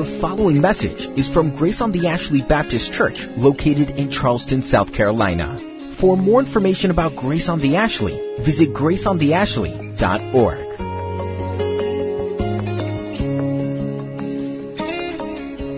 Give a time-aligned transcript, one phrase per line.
[0.00, 4.94] The following message is from Grace on the Ashley Baptist Church, located in Charleston, South
[4.94, 5.58] Carolina.
[6.00, 10.58] For more information about Grace on the Ashley, visit graceontheashley.org.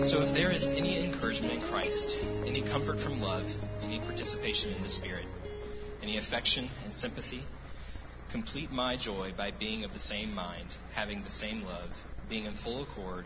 [0.07, 2.17] So, if there is any encouragement in Christ,
[2.47, 3.45] any comfort from love,
[3.81, 5.25] any participation in the Spirit,
[6.01, 7.43] any affection and sympathy,
[8.31, 11.89] complete my joy by being of the same mind, having the same love,
[12.29, 13.25] being in full accord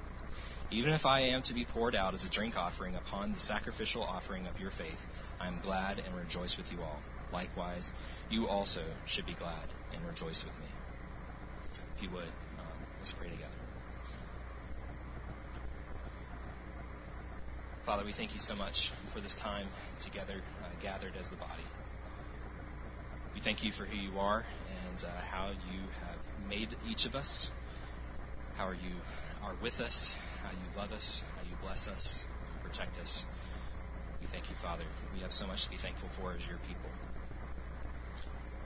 [0.71, 4.03] Even if I am to be poured out as a drink offering upon the sacrificial
[4.03, 4.99] offering of your faith,
[5.37, 7.01] I am glad and rejoice with you all.
[7.33, 7.91] Likewise,
[8.29, 10.67] you also should be glad and rejoice with me.
[11.97, 13.51] If you would, um, let's pray together.
[17.85, 19.67] Father, we thank you so much for this time
[20.03, 21.65] together, uh, gathered as the body.
[23.35, 24.45] We thank you for who you are
[24.85, 27.49] and uh, how you have made each of us.
[28.55, 28.95] How are you
[29.43, 33.25] are with us, how you love us, how you bless us, you protect us.
[34.21, 34.85] We thank you, Father.
[35.13, 36.89] We have so much to be thankful for as your people.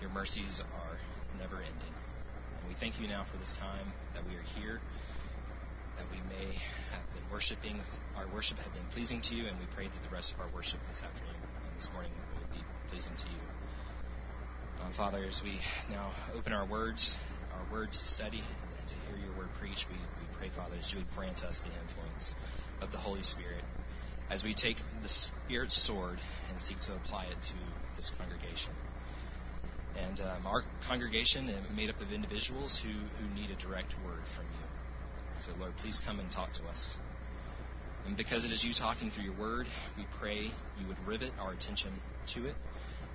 [0.01, 0.97] Your mercies are
[1.39, 1.95] never ending.
[2.59, 4.81] And we thank you now for this time that we are here,
[5.95, 6.51] that we may
[6.91, 7.79] have been worshiping,
[8.17, 10.49] our worship have been pleasing to you, and we pray that the rest of our
[10.53, 13.39] worship this afternoon and this morning will be pleasing to you.
[14.83, 15.55] Um, Father, as we
[15.89, 17.17] now open our words,
[17.55, 18.43] our words to study,
[18.77, 21.61] and to hear your word preached, we, we pray, Father, that you would grant us
[21.61, 22.35] the influence
[22.81, 23.63] of the Holy Spirit
[24.29, 26.19] as we take the Spirit's sword
[26.49, 27.57] and seek to apply it to
[27.95, 28.73] this congregation.
[29.95, 34.23] And um, our congregation is made up of individuals who, who need a direct word
[34.35, 34.65] from you.
[35.39, 36.97] So, Lord, please come and talk to us.
[38.05, 39.67] And because it is you talking through your word,
[39.97, 41.91] we pray you would rivet our attention
[42.35, 42.55] to it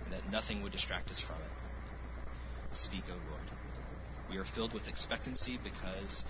[0.04, 1.52] and that nothing would distract us from it.
[2.72, 3.44] Speak, O Lord.
[4.31, 6.25] We are filled with expectancy because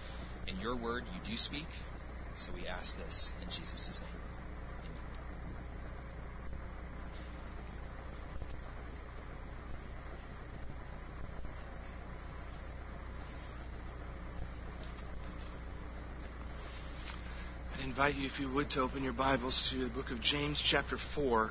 [0.47, 1.67] in your word you do speak.
[2.37, 4.11] So we ask this in Jesus' name.
[17.79, 20.61] I invite you, if you would, to open your Bibles to the book of James,
[20.63, 21.51] chapter 4.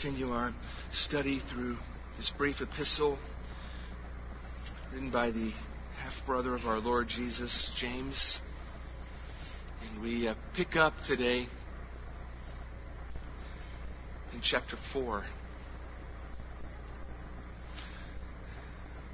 [0.00, 0.54] Continue our
[0.92, 1.76] study through
[2.16, 3.18] this brief epistle
[4.94, 5.52] written by the
[5.98, 8.38] half brother of our Lord Jesus, James.
[9.82, 11.46] And we uh, pick up today
[14.32, 15.22] in chapter 4.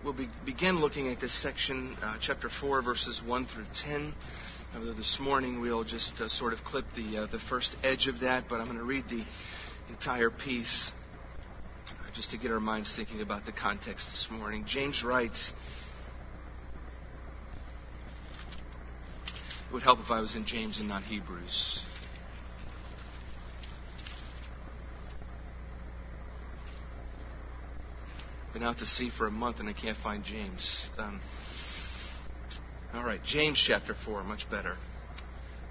[0.05, 4.15] We'll be, begin looking at this section, uh, chapter 4, verses 1 through 10.
[4.77, 8.21] Although this morning we'll just uh, sort of clip the, uh, the first edge of
[8.21, 9.25] that, but I'm going to read the
[9.89, 10.91] entire piece
[12.15, 14.65] just to get our minds thinking about the context this morning.
[14.67, 15.53] James writes
[19.69, 21.83] It would help if I was in James and not Hebrews.
[28.55, 30.89] Been out to sea for a month and I can't find James.
[30.97, 31.21] Um,
[32.95, 34.77] all right, James chapter 4, much better.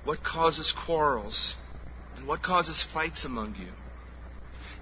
[0.03, 1.55] What causes quarrels
[2.17, 3.71] and what causes fights among you?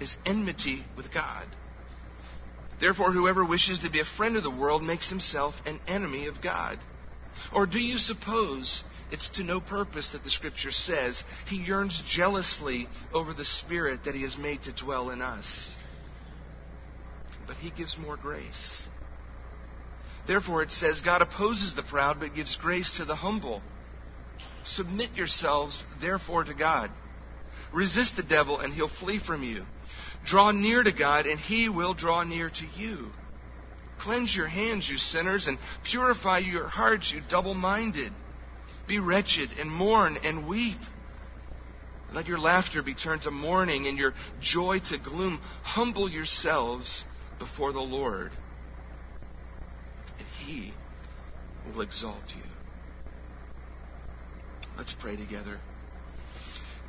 [0.00, 1.46] is enmity with God?
[2.80, 6.40] Therefore, whoever wishes to be a friend of the world makes himself an enemy of
[6.40, 6.78] God.
[7.52, 12.88] Or do you suppose it's to no purpose that the Scripture says he yearns jealously
[13.12, 15.74] over the Spirit that he has made to dwell in us?
[17.46, 18.86] But he gives more grace.
[20.26, 23.62] Therefore, it says, God opposes the proud, but gives grace to the humble.
[24.64, 26.90] Submit yourselves, therefore, to God.
[27.72, 29.64] Resist the devil, and he'll flee from you.
[30.24, 33.10] Draw near to God, and he will draw near to you.
[33.98, 35.58] Cleanse your hands, you sinners, and
[35.90, 38.12] purify your hearts, you double minded.
[38.86, 40.78] Be wretched, and mourn, and weep.
[42.12, 45.40] Let your laughter be turned to mourning, and your joy to gloom.
[45.62, 47.04] Humble yourselves
[47.38, 48.32] before the Lord,
[50.18, 50.72] and he
[51.66, 52.42] will exalt you.
[54.76, 55.58] Let's pray together.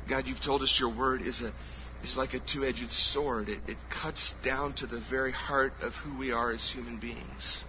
[0.08, 1.52] God, you've told us your word is a
[2.02, 3.48] is like a two edged sword.
[3.48, 7.64] It, it cuts down to the very heart of who we are as human beings.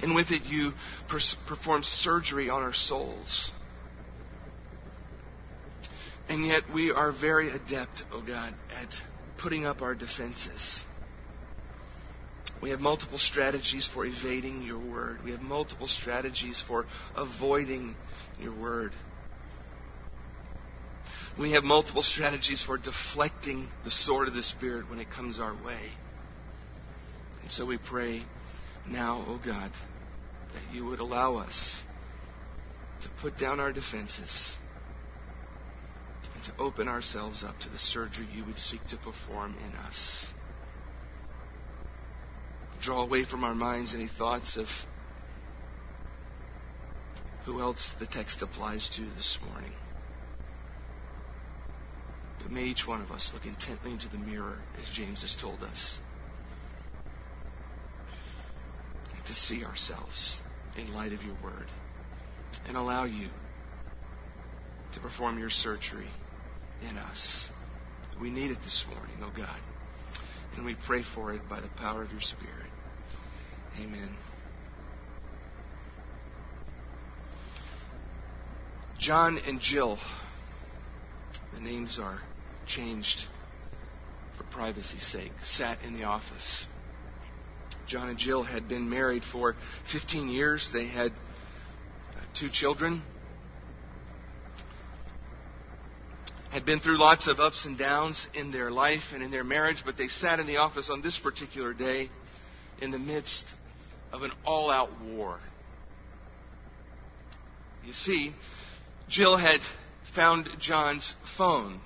[0.00, 0.72] And with it, you
[1.08, 3.50] pers- perform surgery on our souls.
[6.28, 8.94] And yet, we are very adept, oh God, at
[9.38, 10.82] putting up our defenses.
[12.62, 15.18] We have multiple strategies for evading your word.
[15.24, 16.86] We have multiple strategies for
[17.16, 17.96] avoiding
[18.40, 18.92] your word.
[21.38, 25.54] We have multiple strategies for deflecting the sword of the Spirit when it comes our
[25.54, 25.80] way.
[27.42, 28.22] And so we pray
[28.86, 29.72] now, O oh God,
[30.52, 31.82] that you would allow us
[33.02, 34.56] to put down our defenses
[36.34, 40.26] and to open ourselves up to the surgery you would seek to perform in us.
[42.82, 44.66] Draw away from our minds any thoughts of
[47.44, 49.72] who else the text applies to this morning.
[52.52, 55.98] May each one of us look intently into the mirror, as James has told us,
[59.24, 60.38] to see ourselves
[60.76, 61.66] in light of your word
[62.68, 63.28] and allow you
[64.92, 66.10] to perform your surgery
[66.86, 67.48] in us.
[68.20, 69.60] We need it this morning, oh God.
[70.56, 72.70] And we pray for it by the power of your Spirit.
[73.80, 74.10] Amen.
[78.98, 79.98] John and Jill,
[81.54, 82.20] the names are
[82.66, 83.26] changed
[84.36, 86.66] for privacy's sake, sat in the office.
[87.86, 89.56] John and Jill had been married for
[89.90, 90.70] 15 years.
[90.72, 93.02] They had uh, two children.
[96.50, 99.82] Had been through lots of ups and downs in their life and in their marriage,
[99.84, 102.10] but they sat in the office on this particular day
[102.80, 103.44] in the midst
[104.12, 105.38] of an all out war.
[107.84, 108.34] You see,
[109.08, 109.60] Jill had
[110.14, 111.80] found John's phone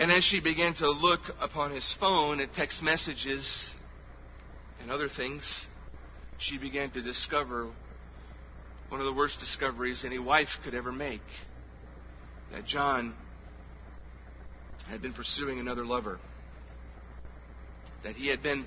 [0.00, 3.74] and as she began to look upon his phone at text messages
[4.80, 5.66] and other things,
[6.38, 7.68] she began to discover
[8.88, 11.20] one of the worst discoveries any wife could ever make
[12.50, 13.14] that John
[14.88, 16.18] had been pursuing another lover,
[18.02, 18.66] that he had been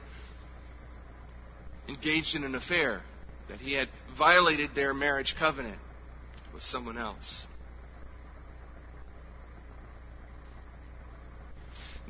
[1.90, 3.02] engaged in an affair,
[3.50, 5.80] that he had violated their marriage covenant
[6.54, 7.48] with someone else.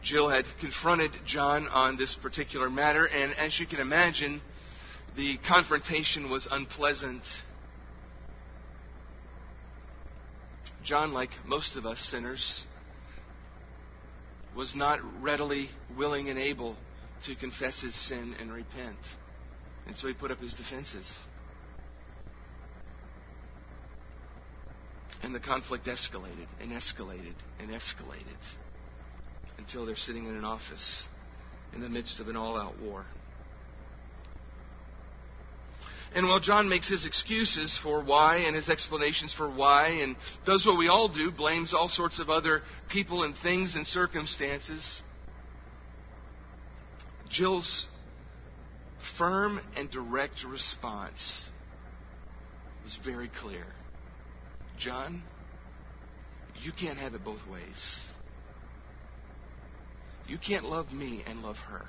[0.03, 4.41] Jill had confronted John on this particular matter, and as you can imagine,
[5.15, 7.23] the confrontation was unpleasant.
[10.83, 12.67] John, like most of us sinners,
[14.55, 16.75] was not readily willing and able
[17.25, 18.99] to confess his sin and repent.
[19.87, 21.09] And so he put up his defenses.
[25.21, 28.37] And the conflict escalated and escalated and escalated
[29.63, 31.07] until they're sitting in an office
[31.73, 33.05] in the midst of an all out war.
[36.13, 40.15] And while John makes his excuses for why and his explanations for why and
[40.45, 45.01] does what we all do, blames all sorts of other people and things and circumstances,
[47.29, 47.87] Jill's
[49.17, 51.45] firm and direct response
[52.83, 53.65] was very clear.
[54.77, 55.23] John,
[56.61, 58.12] you can't have it both ways.
[60.27, 61.85] You can't love me and love her.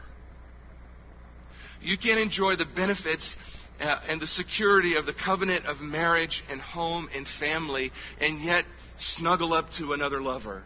[1.81, 3.37] You can't enjoy the benefits
[3.81, 8.65] uh, and the security of the covenant of marriage and home and family, and yet
[8.97, 10.63] snuggle up to another lover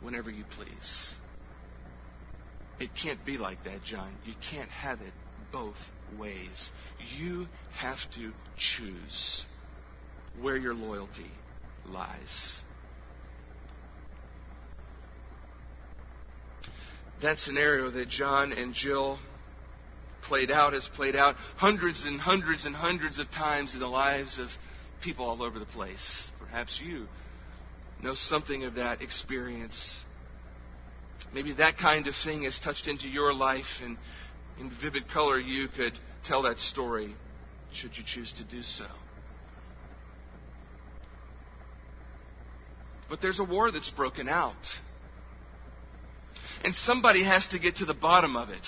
[0.00, 1.14] whenever you please.
[2.80, 4.14] It can't be like that, John.
[4.24, 5.12] You can't have it
[5.52, 5.76] both
[6.18, 6.70] ways.
[7.18, 7.46] You
[7.78, 9.44] have to choose
[10.40, 11.30] where your loyalty
[11.86, 12.62] lies.
[17.24, 19.18] That scenario that John and Jill
[20.24, 24.38] played out has played out hundreds and hundreds and hundreds of times in the lives
[24.38, 24.48] of
[25.02, 26.30] people all over the place.
[26.38, 27.06] Perhaps you
[28.02, 29.96] know something of that experience.
[31.32, 33.96] Maybe that kind of thing has touched into your life, and
[34.60, 37.16] in vivid color, you could tell that story
[37.72, 38.84] should you choose to do so.
[43.08, 44.52] But there's a war that's broken out.
[46.64, 48.62] And somebody has to get to the bottom of it.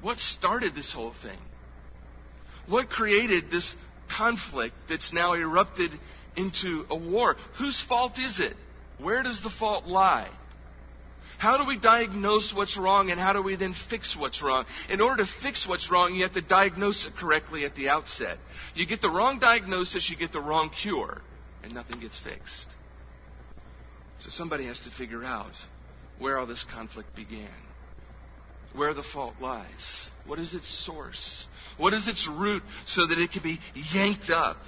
[0.00, 1.38] What started this whole thing?
[2.68, 3.74] What created this
[4.08, 5.90] conflict that's now erupted
[6.36, 7.36] into a war?
[7.58, 8.54] Whose fault is it?
[8.98, 10.30] Where does the fault lie?
[11.38, 14.66] How do we diagnose what's wrong and how do we then fix what's wrong?
[14.88, 18.38] In order to fix what's wrong, you have to diagnose it correctly at the outset.
[18.74, 21.22] You get the wrong diagnosis, you get the wrong cure,
[21.62, 22.68] and nothing gets fixed.
[24.18, 25.54] So somebody has to figure out
[26.20, 27.48] where all this conflict began
[28.74, 30.10] where the fault lies.
[30.26, 31.46] What is its source?
[31.76, 34.58] What is its root so that it can be yanked up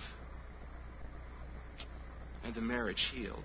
[2.44, 3.44] and the marriage healed?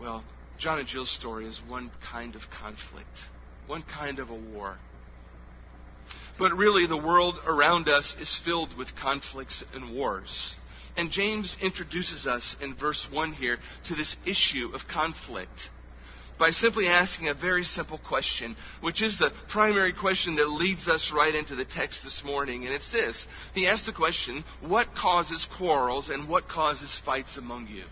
[0.00, 0.24] Well,
[0.58, 3.08] John and Jill's story is one kind of conflict,
[3.66, 4.78] one kind of a war.
[6.38, 10.54] But really, the world around us is filled with conflicts and wars.
[10.98, 15.70] And James introduces us in verse 1 here to this issue of conflict
[16.40, 21.12] by simply asking a very simple question, which is the primary question that leads us
[21.14, 22.64] right into the text this morning.
[22.64, 27.68] And it's this He asks the question, What causes quarrels and what causes fights among
[27.68, 27.84] you?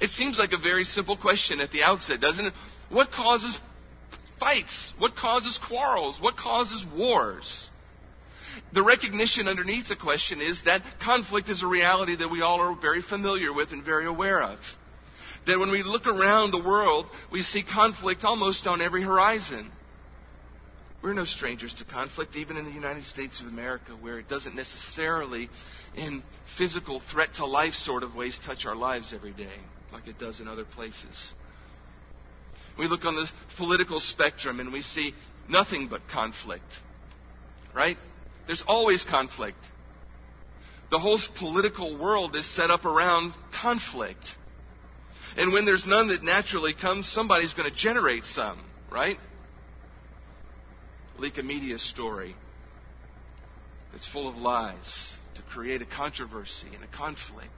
[0.00, 2.54] It seems like a very simple question at the outset, doesn't it?
[2.88, 3.60] What causes
[4.40, 4.94] fights?
[4.96, 6.18] What causes quarrels?
[6.18, 7.70] What causes wars?
[8.72, 12.76] The recognition underneath the question is that conflict is a reality that we all are
[12.80, 14.58] very familiar with and very aware of.
[15.46, 19.70] That when we look around the world, we see conflict almost on every horizon.
[21.02, 24.56] We're no strangers to conflict, even in the United States of America, where it doesn't
[24.56, 25.50] necessarily,
[25.94, 26.22] in
[26.56, 29.52] physical threat to life sort of ways, touch our lives every day,
[29.92, 31.34] like it does in other places.
[32.78, 35.14] We look on the political spectrum and we see
[35.46, 36.72] nothing but conflict,
[37.74, 37.98] right?
[38.46, 39.58] There's always conflict.
[40.90, 44.24] The whole political world is set up around conflict.
[45.36, 49.18] And when there's none that naturally comes, somebody's going to generate some, right?
[51.18, 52.36] Leak a media story
[53.92, 57.50] that's full of lies to create a controversy and a conflict.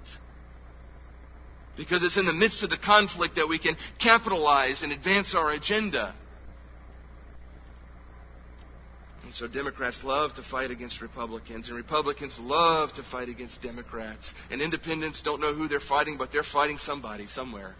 [1.76, 5.50] Because it's in the midst of the conflict that we can capitalize and advance our
[5.50, 6.14] agenda.
[9.26, 14.32] And so Democrats love to fight against Republicans, and Republicans love to fight against Democrats.
[14.52, 17.74] And independents don't know who they're fighting, but they're fighting somebody somewhere.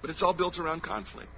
[0.00, 1.28] But it's all built around conflict.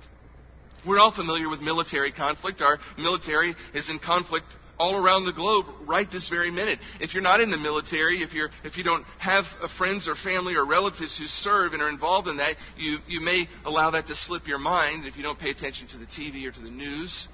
[0.86, 2.60] We're all familiar with military conflict.
[2.60, 6.80] Our military is in conflict all around the globe right this very minute.
[7.00, 10.16] If you're not in the military, if, you're, if you don't have uh, friends or
[10.16, 14.08] family or relatives who serve and are involved in that, you, you may allow that
[14.08, 16.70] to slip your mind if you don't pay attention to the TV or to the
[16.70, 17.28] news.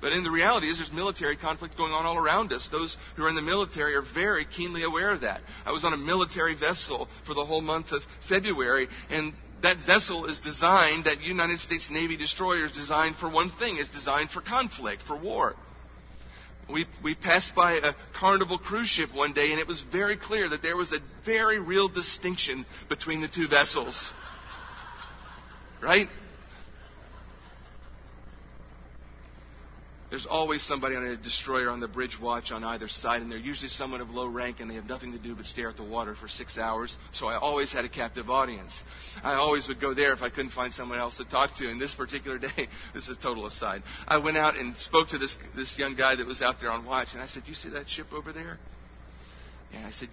[0.00, 2.68] But in the reality is there's military conflict going on all around us.
[2.72, 5.40] Those who are in the military are very keenly aware of that.
[5.64, 10.26] I was on a military vessel for the whole month of February, and that vessel
[10.26, 13.76] is designed, that United States Navy destroyer is designed for one thing.
[13.78, 15.54] It's designed for conflict, for war
[16.72, 20.48] we, we passed by a Carnival cruise ship one day, and it was very clear
[20.48, 24.12] that there was a very real distinction between the two vessels.
[25.82, 26.08] Right?
[30.10, 33.36] There's always somebody on a destroyer on the bridge watch on either side, and they're
[33.36, 35.84] usually someone of low rank, and they have nothing to do but stare at the
[35.84, 36.96] water for six hours.
[37.12, 38.82] So I always had a captive audience.
[39.22, 41.68] I always would go there if I couldn't find someone else to talk to.
[41.68, 45.18] And this particular day, this is a total aside, I went out and spoke to
[45.18, 47.70] this this young guy that was out there on watch, and I said, "You see
[47.70, 48.58] that ship over there?"
[49.74, 50.08] And I said,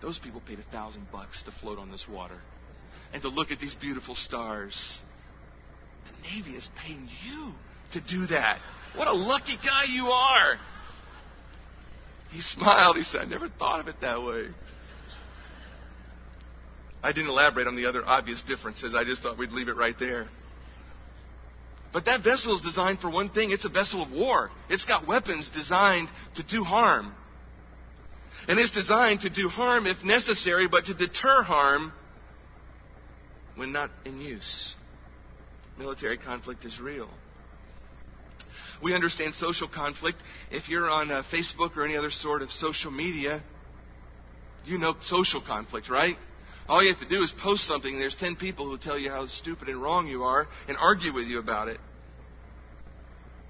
[0.00, 2.40] "Those people paid a thousand bucks to float on this water,
[3.12, 5.00] and to look at these beautiful stars.
[6.04, 7.52] The Navy is paying you
[7.92, 8.58] to do that."
[8.94, 10.58] What a lucky guy you are.
[12.30, 12.96] He smiled.
[12.96, 14.48] He said, I never thought of it that way.
[17.02, 18.94] I didn't elaborate on the other obvious differences.
[18.94, 20.28] I just thought we'd leave it right there.
[21.92, 24.50] But that vessel is designed for one thing it's a vessel of war.
[24.68, 27.14] It's got weapons designed to do harm.
[28.46, 31.92] And it's designed to do harm if necessary, but to deter harm
[33.56, 34.74] when not in use.
[35.78, 37.08] Military conflict is real.
[38.82, 40.18] We understand social conflict.
[40.50, 43.42] If you're on uh, Facebook or any other sort of social media,
[44.64, 46.16] you know social conflict, right?
[46.68, 49.10] All you have to do is post something, and there's 10 people who tell you
[49.10, 51.80] how stupid and wrong you are and argue with you about it.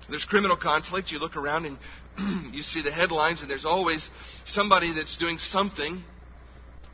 [0.09, 1.13] There's criminal conflict.
[1.13, 4.09] You look around and you see the headlines, and there's always
[4.47, 6.03] somebody that's doing something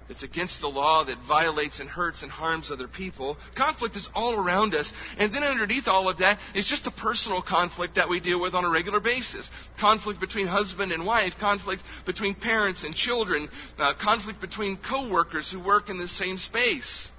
[0.08, 3.36] it's against the law that violates and hurts and harms other people.
[3.56, 4.92] Conflict is all around us.
[5.18, 8.54] And then underneath all of that is just a personal conflict that we deal with
[8.54, 9.48] on a regular basis.
[9.80, 13.48] Conflict between husband and wife, conflict between parents and children,
[13.78, 17.10] uh, conflict between coworkers who work in the same space.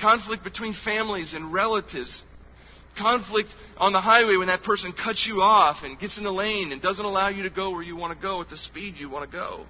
[0.00, 2.22] Conflict between families and relatives.
[2.96, 6.70] Conflict on the highway when that person cuts you off and gets in the lane
[6.70, 9.10] and doesn't allow you to go where you want to go at the speed you
[9.10, 9.66] want to go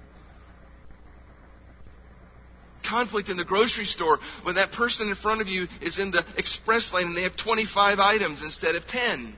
[2.83, 6.25] conflict in the grocery store when that person in front of you is in the
[6.37, 9.35] express lane and they have 25 items instead of 10,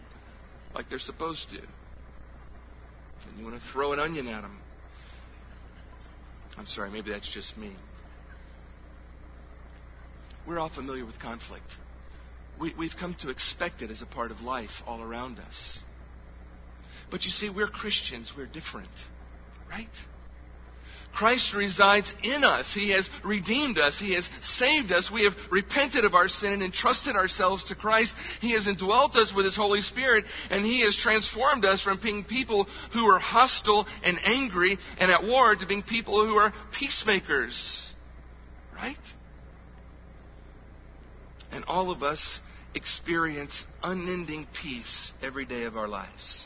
[0.74, 1.58] like they're supposed to.
[1.58, 4.60] And you want to throw an onion at them.
[6.58, 7.74] I'm sorry, maybe that's just me.
[10.48, 11.72] We're all familiar with conflict.
[12.60, 15.79] We, we've come to expect it as a part of life all around us.
[17.10, 18.89] But you see, we're Christians, we're different,
[19.69, 19.88] right?
[21.13, 22.73] Christ resides in us.
[22.73, 23.99] He has redeemed us.
[23.99, 25.11] He has saved us.
[25.11, 28.13] We have repented of our sin and entrusted ourselves to Christ.
[28.41, 32.23] He has indwelt us with His Holy Spirit, and He has transformed us from being
[32.23, 37.91] people who are hostile and angry and at war to being people who are peacemakers.
[38.73, 38.97] Right?
[41.51, 42.39] And all of us
[42.75, 46.45] experience unending peace every day of our lives.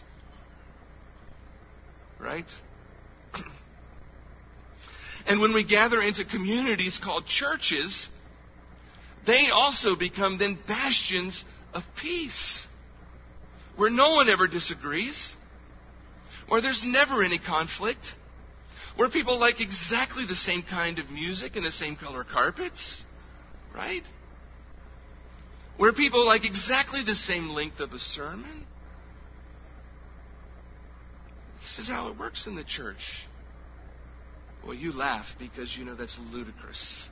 [2.19, 2.49] Right?
[5.25, 8.09] And when we gather into communities called churches,
[9.25, 12.67] they also become then bastions of peace,
[13.75, 15.35] where no one ever disagrees,
[16.47, 18.05] where there's never any conflict,
[18.95, 23.03] where people like exactly the same kind of music and the same color carpets,
[23.73, 24.03] right?
[25.77, 28.67] Where people like exactly the same length of a sermon.
[31.63, 33.25] This is how it works in the church.
[34.65, 37.07] Well, you laugh because you know that's ludicrous.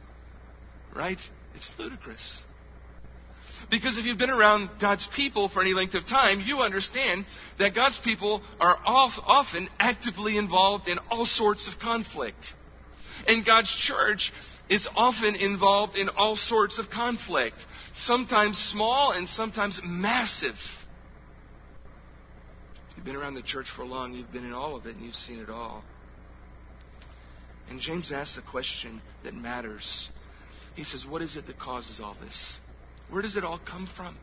[0.96, 1.20] Right?
[1.56, 2.44] It's ludicrous.
[3.70, 7.26] Because if you've been around God's people for any length of time, you understand
[7.60, 12.54] that God's people are often actively involved in all sorts of conflict.
[13.28, 14.32] And God's church
[14.70, 17.58] is often involved in all sorts of conflict,
[17.94, 20.56] sometimes small and sometimes massive.
[22.90, 25.06] If you've been around the church for long, you've been in all of it and
[25.06, 25.84] you've seen it all.
[27.72, 30.10] And James asks a question that matters.
[30.76, 32.60] He says, What is it that causes all this?
[33.10, 34.18] Where does it all come from?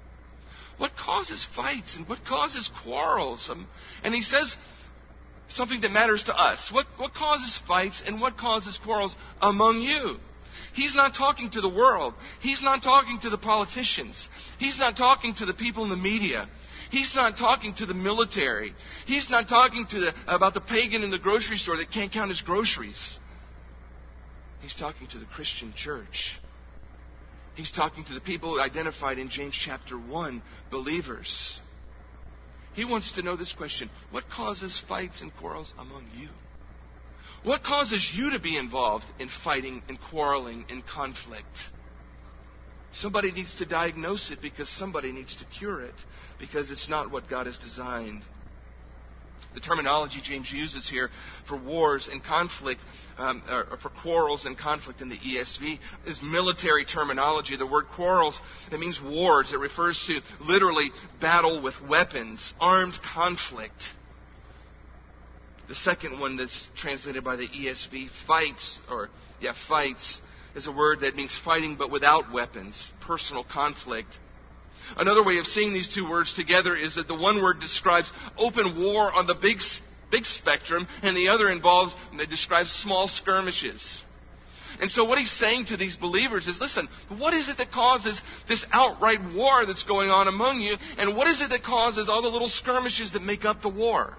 [0.76, 3.48] What causes fights and what causes quarrels?
[3.50, 3.66] Um,
[4.04, 4.54] and he says
[5.48, 6.70] something that matters to us.
[6.70, 10.18] What, what causes fights and what causes quarrels among you?
[10.74, 12.12] He's not talking to the world.
[12.40, 14.28] He's not talking to the politicians.
[14.58, 16.50] He's not talking to the people in the media.
[16.90, 18.74] He's not talking to the military.
[19.06, 22.28] He's not talking to the, about the pagan in the grocery store that can't count
[22.28, 23.18] his groceries.
[24.60, 26.38] He's talking to the Christian church.
[27.54, 31.60] He's talking to the people identified in James chapter 1, believers.
[32.74, 36.28] He wants to know this question What causes fights and quarrels among you?
[37.42, 41.56] What causes you to be involved in fighting and quarreling and conflict?
[42.92, 45.94] Somebody needs to diagnose it because somebody needs to cure it
[46.38, 48.22] because it's not what God has designed.
[49.54, 51.10] The terminology James uses here
[51.48, 52.80] for wars and conflict,
[53.16, 57.56] um, or for quarrels and conflict in the ESV, is military terminology.
[57.56, 59.52] The word quarrels, it means wars.
[59.52, 63.82] It refers to literally battle with weapons, armed conflict.
[65.68, 69.08] The second one that's translated by the ESV, fights, or,
[69.40, 70.20] yeah, fights,
[70.54, 74.16] is a word that means fighting but without weapons, personal conflict.
[74.96, 78.82] Another way of seeing these two words together is that the one word describes open
[78.82, 79.58] war on the big,
[80.10, 81.94] big spectrum, and the other involves,
[82.28, 84.02] describes small skirmishes.
[84.80, 88.20] And so what he's saying to these believers is, listen, what is it that causes
[88.48, 90.76] this outright war that's going on among you?
[90.98, 94.16] And what is it that causes all the little skirmishes that make up the war?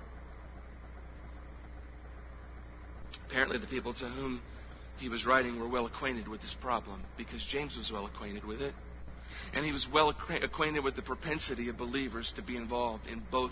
[3.27, 4.41] Apparently the people to whom
[4.97, 8.61] he was writing were well acquainted with this problem because James was well acquainted with
[8.61, 8.73] it.
[9.53, 13.51] And he was well acquainted with the propensity of believers to be involved in both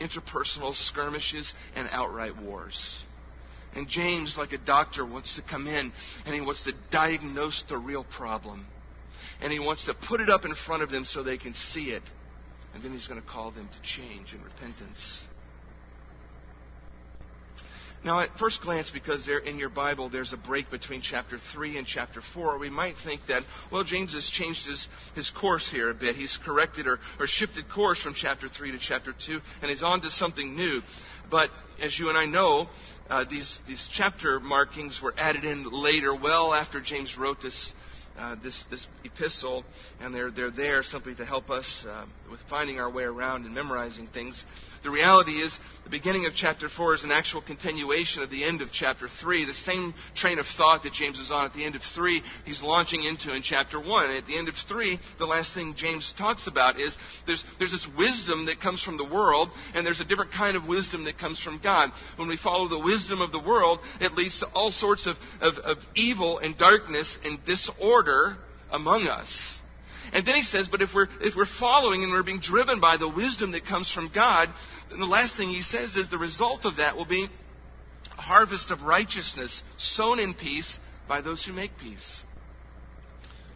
[0.00, 3.04] interpersonal skirmishes and outright wars.
[3.74, 5.92] And James, like a doctor, wants to come in
[6.26, 8.66] and he wants to diagnose the real problem.
[9.40, 11.90] And he wants to put it up in front of them so they can see
[11.90, 12.02] it.
[12.74, 15.26] And then he's going to call them to change and repentance.
[18.04, 21.78] Now, at first glance, because there in your Bible there's a break between chapter 3
[21.78, 25.88] and chapter 4, we might think that, well, James has changed his, his course here
[25.88, 26.16] a bit.
[26.16, 30.00] He's corrected or, or shifted course from chapter 3 to chapter 2, and he's on
[30.00, 30.82] to something new.
[31.30, 32.68] But as you and I know,
[33.08, 37.72] uh, these, these chapter markings were added in later, well after James wrote this
[38.18, 39.64] uh, this, this epistle,
[40.00, 43.54] and they're, they're there simply to help us uh, with finding our way around and
[43.54, 44.44] memorizing things.
[44.82, 48.62] The reality is, the beginning of chapter 4 is an actual continuation of the end
[48.62, 49.44] of chapter 3.
[49.44, 52.62] The same train of thought that James is on at the end of 3, he's
[52.62, 54.06] launching into in chapter 1.
[54.06, 57.70] And at the end of 3, the last thing James talks about is there's, there's
[57.70, 61.18] this wisdom that comes from the world, and there's a different kind of wisdom that
[61.18, 61.92] comes from God.
[62.16, 65.54] When we follow the wisdom of the world, it leads to all sorts of, of,
[65.58, 68.36] of evil and darkness and disorder
[68.70, 69.58] among us.
[70.12, 72.96] And then he says, but if we're, if we're following and we're being driven by
[72.96, 74.48] the wisdom that comes from God,
[74.90, 77.28] then the last thing he says is the result of that will be
[78.18, 82.22] a harvest of righteousness sown in peace by those who make peace.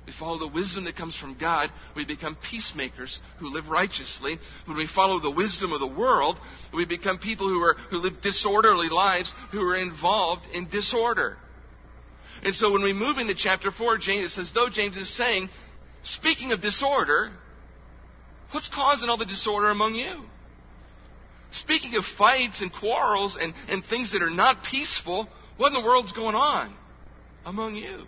[0.07, 1.71] We follow the wisdom that comes from God.
[1.97, 4.39] We become peacemakers who live righteously.
[4.67, 6.39] When we follow the wisdom of the world,
[6.73, 11.37] we become people who, are, who live disorderly lives, who are involved in disorder.
[12.45, 15.49] And so when we move into chapter 4, James, it says, though James is saying
[16.07, 17.33] Speaking of disorder,
[18.53, 20.23] what's causing all the disorder among you?
[21.51, 25.85] Speaking of fights and quarrels and, and things that are not peaceful, what in the
[25.85, 26.77] world's going on
[27.45, 28.05] among you?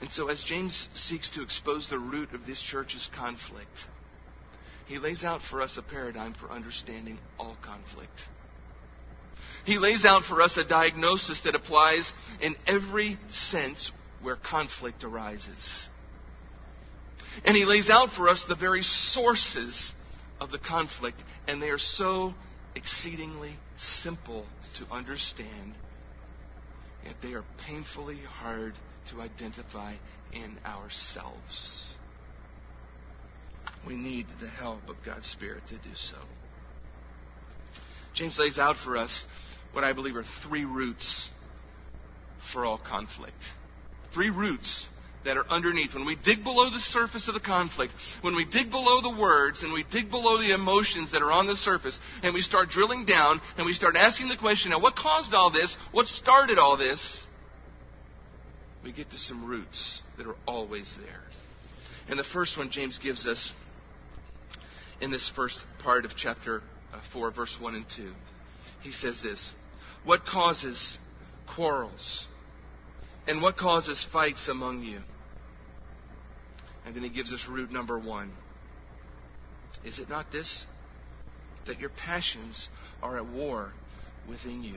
[0.00, 3.86] And so, as James seeks to expose the root of this church's conflict,
[4.86, 8.20] he lays out for us a paradigm for understanding all conflict.
[9.64, 13.90] He lays out for us a diagnosis that applies in every sense
[14.22, 15.88] where conflict arises.
[17.44, 19.92] And he lays out for us the very sources
[20.40, 22.34] of the conflict, and they are so
[22.74, 24.46] exceedingly simple
[24.78, 25.74] to understand,
[27.04, 28.74] yet they are painfully hard
[29.10, 29.94] to identify
[30.32, 31.94] in ourselves.
[33.86, 36.16] We need the help of God's Spirit to do so.
[38.14, 39.26] James lays out for us
[39.72, 41.28] what I believe are three roots
[42.52, 43.42] for all conflict
[44.16, 44.86] three roots
[45.26, 45.92] that are underneath.
[45.92, 49.62] When we dig below the surface of the conflict, when we dig below the words
[49.62, 53.04] and we dig below the emotions that are on the surface, and we start drilling
[53.04, 55.76] down and we start asking the question now, what caused all this?
[55.92, 57.26] What started all this?
[58.82, 61.22] We get to some roots that are always there.
[62.08, 63.52] And the first one James gives us
[65.00, 66.62] in this first part of chapter
[66.94, 68.12] uh, 4, verse 1 and 2.
[68.80, 69.52] He says this
[70.04, 70.96] What causes
[71.54, 72.26] quarrels?
[73.26, 75.00] And what causes fights among you?
[76.84, 78.32] And then he gives us root number one.
[79.84, 80.64] Is it not this?
[81.66, 82.68] That your passions
[83.02, 83.72] are at war
[84.28, 84.76] within you.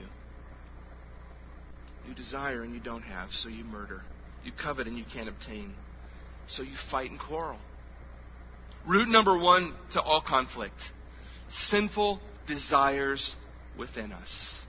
[2.08, 4.02] You desire and you don't have, so you murder.
[4.44, 5.74] You covet and you can't obtain,
[6.48, 7.58] so you fight and quarrel.
[8.86, 10.80] Root number one to all conflict
[11.48, 13.36] sinful desires
[13.76, 14.64] within us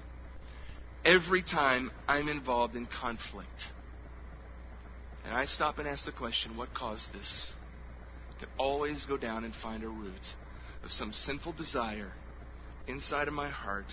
[1.06, 3.50] every time I'm involved in conflict.
[5.26, 7.54] And I stop and ask the question, what caused this?
[8.42, 10.34] I always go down and find a root
[10.84, 12.12] of some sinful desire
[12.88, 13.86] inside of my heart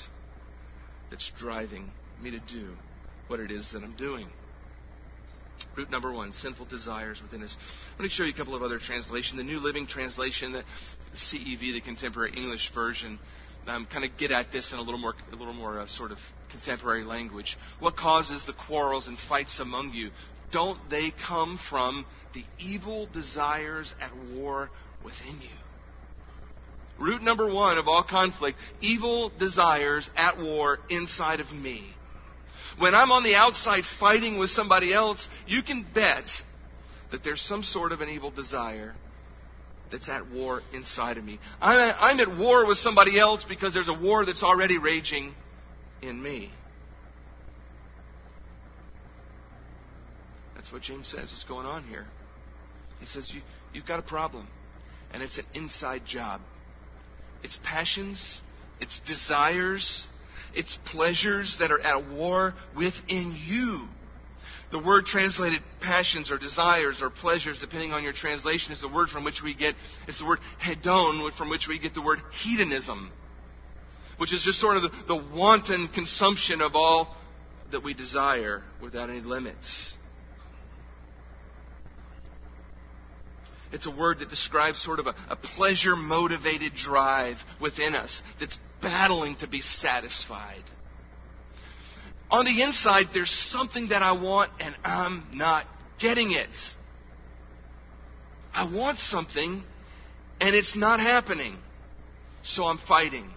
[1.11, 1.91] that's driving
[2.23, 2.75] me to do
[3.27, 4.29] what it is that I'm doing.
[5.77, 7.57] Root number one, sinful desires within us.
[7.99, 9.37] Let me show you a couple of other translations.
[9.37, 10.65] The New Living Translation, the
[11.15, 13.19] CEV, the Contemporary English Version,
[13.67, 16.11] um, kind of get at this in a little more, a little more uh, sort
[16.11, 16.19] of
[16.51, 17.57] contemporary language.
[17.81, 20.11] What causes the quarrels and fights among you?
[20.51, 24.71] Don't they come from the evil desires at war
[25.05, 25.57] within you?
[26.99, 31.85] Root number one of all conflict evil desires at war inside of me.
[32.79, 36.29] When I'm on the outside fighting with somebody else, you can bet
[37.11, 38.95] that there's some sort of an evil desire
[39.91, 41.39] that's at war inside of me.
[41.61, 45.35] I'm at war with somebody else because there's a war that's already raging
[46.03, 46.51] in me.
[50.55, 52.07] That's what James says is going on here.
[53.01, 53.41] He says, you,
[53.73, 54.49] You've got a problem,
[55.13, 56.41] and it's an inside job.
[57.43, 58.41] It's passions,
[58.81, 60.07] it's desires
[60.55, 63.89] it's pleasures that are at war within you.
[64.71, 69.09] The word translated passions or desires or pleasures, depending on your translation, is the word
[69.09, 69.75] from which we get,
[70.07, 73.11] it's the word hedon, from which we get the word hedonism,
[74.19, 77.17] which is just sort of the, the wanton consumption of all
[77.71, 79.97] that we desire without any limits.
[83.73, 88.59] It's a word that describes sort of a, a pleasure motivated drive within us that's
[88.81, 90.63] battling to be satisfied.
[92.31, 95.67] On the inside, there's something that I want and I'm not
[95.99, 96.49] getting it.
[98.53, 99.63] I want something
[100.41, 101.57] and it's not happening.
[102.43, 103.31] So I'm fighting.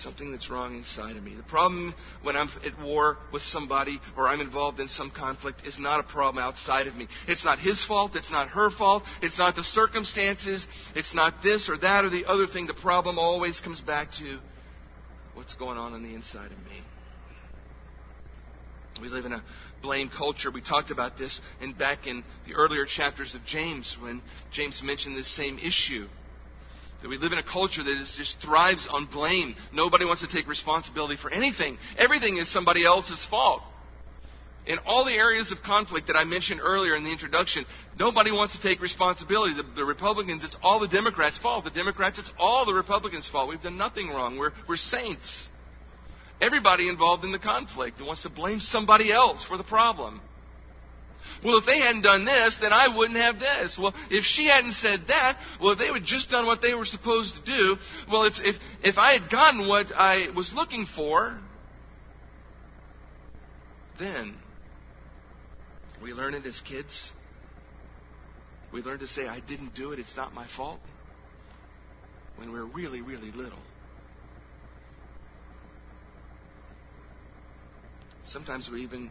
[0.00, 1.34] something that's wrong inside of me.
[1.34, 5.78] The problem when I'm at war with somebody or I'm involved in some conflict is
[5.78, 7.06] not a problem outside of me.
[7.28, 8.16] It's not his fault.
[8.16, 9.02] It's not her fault.
[9.22, 10.66] It's not the circumstances.
[10.94, 12.66] It's not this or that or the other thing.
[12.66, 14.38] The problem always comes back to
[15.50, 16.80] what's going on on the inside of me.
[19.02, 19.42] We live in a
[19.82, 20.48] blame culture.
[20.52, 25.16] We talked about this in back in the earlier chapters of James when James mentioned
[25.16, 26.06] this same issue.
[27.02, 29.56] That we live in a culture that is, just thrives on blame.
[29.72, 31.78] Nobody wants to take responsibility for anything.
[31.98, 33.62] Everything is somebody else's fault.
[34.66, 37.64] In all the areas of conflict that I mentioned earlier in the introduction,
[37.98, 39.54] nobody wants to take responsibility.
[39.54, 41.64] The, the, Republicans, it's all the Democrats' fault.
[41.64, 43.48] The Democrats, it's all the Republicans' fault.
[43.48, 44.38] We've done nothing wrong.
[44.38, 45.48] We're, we're saints.
[46.40, 50.20] Everybody involved in the conflict wants to blame somebody else for the problem.
[51.44, 53.78] Well, if they hadn't done this, then I wouldn't have this.
[53.78, 56.84] Well, if she hadn't said that, well, if they had just done what they were
[56.84, 57.76] supposed to do,
[58.10, 61.38] well, if, if, if I had gotten what I was looking for,
[63.98, 64.34] then
[66.02, 67.12] we learn it as kids.
[68.72, 70.80] We learn to say, I didn't do it, it's not my fault,
[72.36, 73.58] when we're really, really little.
[78.24, 79.10] Sometimes we even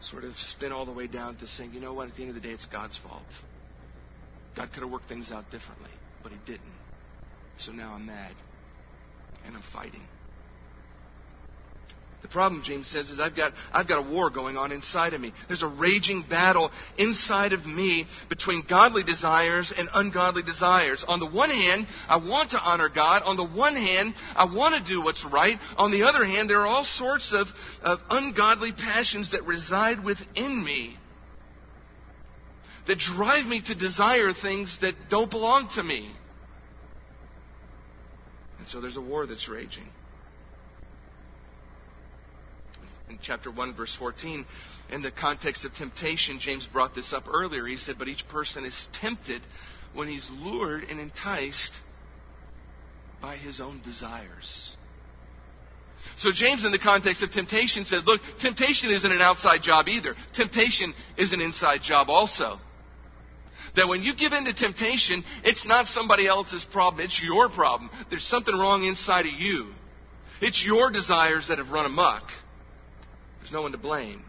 [0.00, 2.30] sort of spin all the way down to saying, you know what, at the end
[2.30, 3.22] of the day, it's God's fault.
[4.56, 5.90] God could have worked things out differently,
[6.22, 6.74] but He didn't.
[7.58, 8.34] So now I'm mad
[9.46, 10.02] and I'm fighting.
[12.22, 15.20] The problem, James says, is I've got, I've got a war going on inside of
[15.20, 15.32] me.
[15.48, 21.04] There's a raging battle inside of me between godly desires and ungodly desires.
[21.06, 23.22] On the one hand, I want to honor God.
[23.22, 25.58] On the one hand, I want to do what's right.
[25.76, 27.48] On the other hand, there are all sorts of,
[27.82, 30.96] of ungodly passions that reside within me
[32.86, 36.10] that drive me to desire things that don't belong to me.
[38.58, 39.88] And so there's a war that's raging
[43.08, 44.44] in chapter 1, verse 14.
[44.90, 47.66] In the context of temptation, James brought this up earlier.
[47.66, 49.42] He said, But each person is tempted
[49.94, 51.72] when he's lured and enticed
[53.20, 54.76] by his own desires.
[56.18, 60.14] So, James, in the context of temptation, says, Look, temptation isn't an outside job either.
[60.32, 62.58] Temptation is an inside job also.
[63.74, 67.90] That when you give in to temptation, it's not somebody else's problem, it's your problem.
[68.08, 69.72] There's something wrong inside of you.
[70.40, 72.22] It's your desires that have run amok.
[73.46, 74.24] There's no one to blame.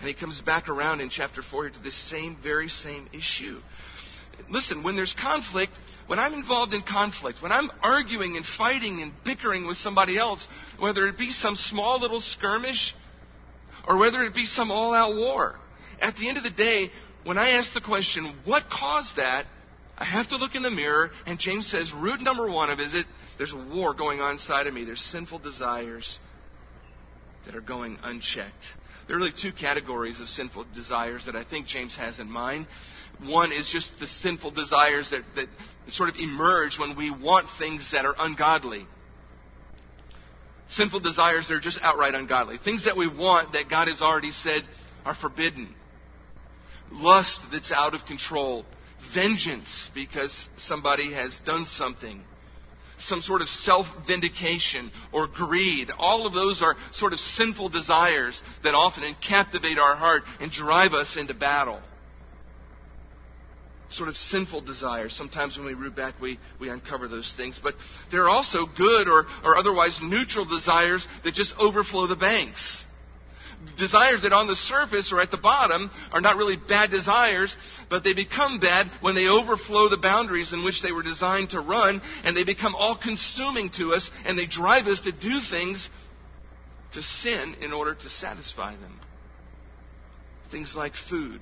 [0.00, 3.60] And he comes back around in chapter 4 to this same, very same issue.
[4.50, 5.70] Listen, when there's conflict,
[6.08, 10.48] when I'm involved in conflict, when I'm arguing and fighting and bickering with somebody else,
[10.80, 12.92] whether it be some small little skirmish
[13.86, 15.54] or whether it be some all out war,
[16.00, 16.90] at the end of the day,
[17.22, 19.46] when I ask the question, what caused that?
[19.96, 22.94] I have to look in the mirror, and James says, root number one of is
[22.94, 23.06] it,
[23.38, 24.84] there's a war going on inside of me.
[24.84, 26.18] There's sinful desires
[27.46, 28.64] that are going unchecked.
[29.06, 32.66] There are really two categories of sinful desires that I think James has in mind.
[33.24, 35.48] One is just the sinful desires that, that
[35.88, 38.86] sort of emerge when we want things that are ungodly.
[40.68, 42.58] Sinful desires that are just outright ungodly.
[42.58, 44.62] Things that we want that God has already said
[45.04, 45.74] are forbidden.
[46.90, 48.64] Lust that's out of control.
[49.14, 52.22] Vengeance because somebody has done something
[53.02, 55.90] some sort of self vindication or greed.
[55.98, 60.92] All of those are sort of sinful desires that often captivate our heart and drive
[60.92, 61.80] us into battle.
[63.90, 65.14] Sort of sinful desires.
[65.14, 67.60] Sometimes when we root back, we, we uncover those things.
[67.62, 67.74] But
[68.10, 72.84] there are also good or, or otherwise neutral desires that just overflow the banks
[73.78, 77.56] desires that on the surface or at the bottom are not really bad desires,
[77.90, 81.60] but they become bad when they overflow the boundaries in which they were designed to
[81.60, 85.88] run, and they become all consuming to us, and they drive us to do things
[86.92, 89.00] to sin in order to satisfy them.
[90.50, 91.40] Things like food.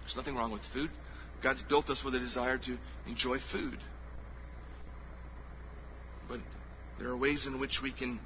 [0.00, 0.90] There's nothing wrong with food.
[1.42, 2.78] God's built us with a desire to
[3.08, 3.78] enjoy food.
[6.28, 6.40] But
[6.98, 8.20] there are ways in which we can,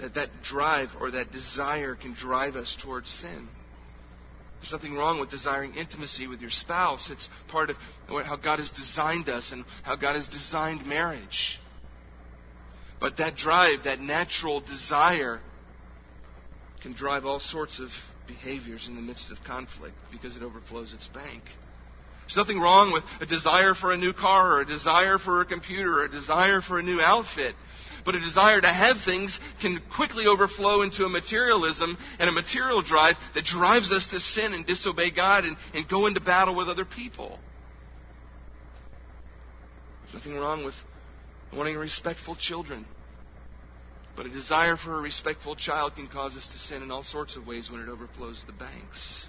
[0.00, 3.48] that that drive or that desire can drive us towards sin.
[4.60, 7.10] There's nothing wrong with desiring intimacy with your spouse.
[7.10, 7.76] It's part of
[8.08, 11.58] how God has designed us and how God has designed marriage.
[13.00, 15.40] But that drive, that natural desire,
[16.82, 17.88] can drive all sorts of
[18.26, 21.42] behaviors in the midst of conflict because it overflows its bank.
[22.26, 25.46] There's nothing wrong with a desire for a new car or a desire for a
[25.46, 27.54] computer or a desire for a new outfit.
[28.10, 32.82] But a desire to have things can quickly overflow into a materialism and a material
[32.82, 36.68] drive that drives us to sin and disobey God and, and go into battle with
[36.68, 37.38] other people.
[40.02, 40.74] There's nothing wrong with
[41.56, 42.84] wanting respectful children.
[44.16, 47.36] But a desire for a respectful child can cause us to sin in all sorts
[47.36, 49.28] of ways when it overflows the banks.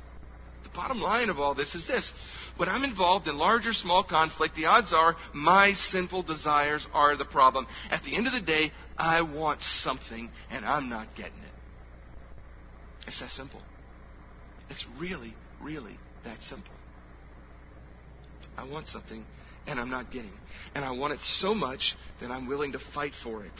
[0.63, 2.11] The bottom line of all this is this.
[2.57, 7.15] When I'm involved in large or small conflict, the odds are my sinful desires are
[7.15, 7.67] the problem.
[7.89, 13.07] At the end of the day, I want something and I'm not getting it.
[13.07, 13.61] It's that simple.
[14.69, 16.73] It's really, really that simple.
[18.57, 19.25] I want something
[19.67, 20.29] and I'm not getting.
[20.29, 20.39] It.
[20.75, 23.51] And I want it so much that I'm willing to fight for it.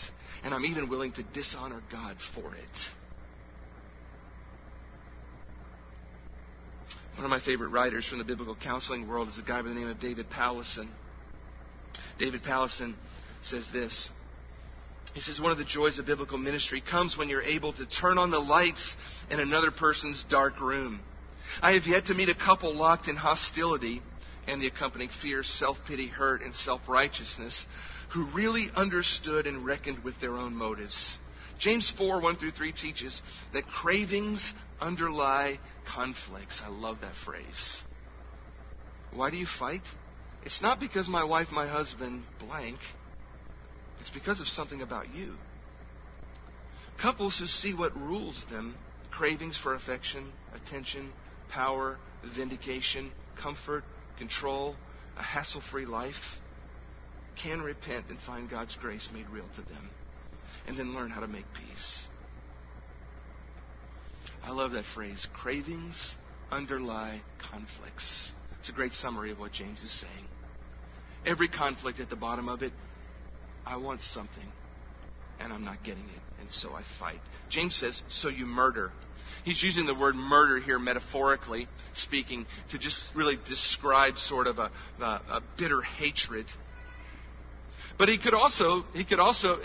[0.43, 3.00] And I'm even willing to dishonor God for it.
[7.21, 9.75] One of my favorite writers from the biblical counseling world is a guy by the
[9.75, 10.87] name of David Powlison.
[12.17, 12.95] David Powlison
[13.43, 14.09] says this.
[15.13, 18.17] He says, One of the joys of biblical ministry comes when you're able to turn
[18.17, 18.95] on the lights
[19.29, 20.99] in another person's dark room.
[21.61, 24.01] I have yet to meet a couple locked in hostility
[24.47, 27.67] and the accompanying fear, self pity, hurt, and self righteousness
[28.13, 31.19] who really understood and reckoned with their own motives.
[31.61, 33.21] James 4 1 through 3 teaches
[33.53, 36.59] that cravings underlie conflicts.
[36.63, 37.83] I love that phrase.
[39.13, 39.83] Why do you fight?
[40.43, 42.79] It's not because my wife, my husband, blank.
[43.99, 45.35] It's because of something about you.
[46.99, 48.75] Couples who see what rules them
[49.11, 51.13] cravings for affection, attention,
[51.49, 51.97] power,
[52.35, 53.83] vindication, comfort,
[54.17, 54.75] control,
[55.17, 56.39] a hassle free life,
[57.41, 59.89] can repent and find God's grace made real to them,
[60.67, 62.05] and then learn how to make peace.
[64.43, 66.15] I love that phrase cravings
[66.51, 67.21] underlie
[67.51, 68.33] conflicts.
[68.59, 70.27] It's a great summary of what James is saying.
[71.25, 72.73] Every conflict at the bottom of it,
[73.65, 74.51] I want something,
[75.39, 77.19] and I'm not getting it, and so I fight.
[77.49, 78.91] James says, So you murder.
[79.43, 84.71] He's using the word murder here metaphorically speaking to just really describe sort of a,
[84.99, 86.45] a, a bitter hatred.
[87.97, 89.59] But he could also, he could also,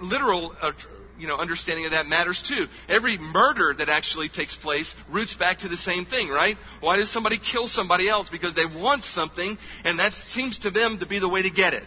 [0.00, 0.72] literal, uh,
[1.18, 2.66] you know, understanding of that matters too.
[2.88, 6.56] Every murder that actually takes place roots back to the same thing, right?
[6.80, 8.28] Why does somebody kill somebody else?
[8.28, 11.74] Because they want something, and that seems to them to be the way to get
[11.74, 11.84] it.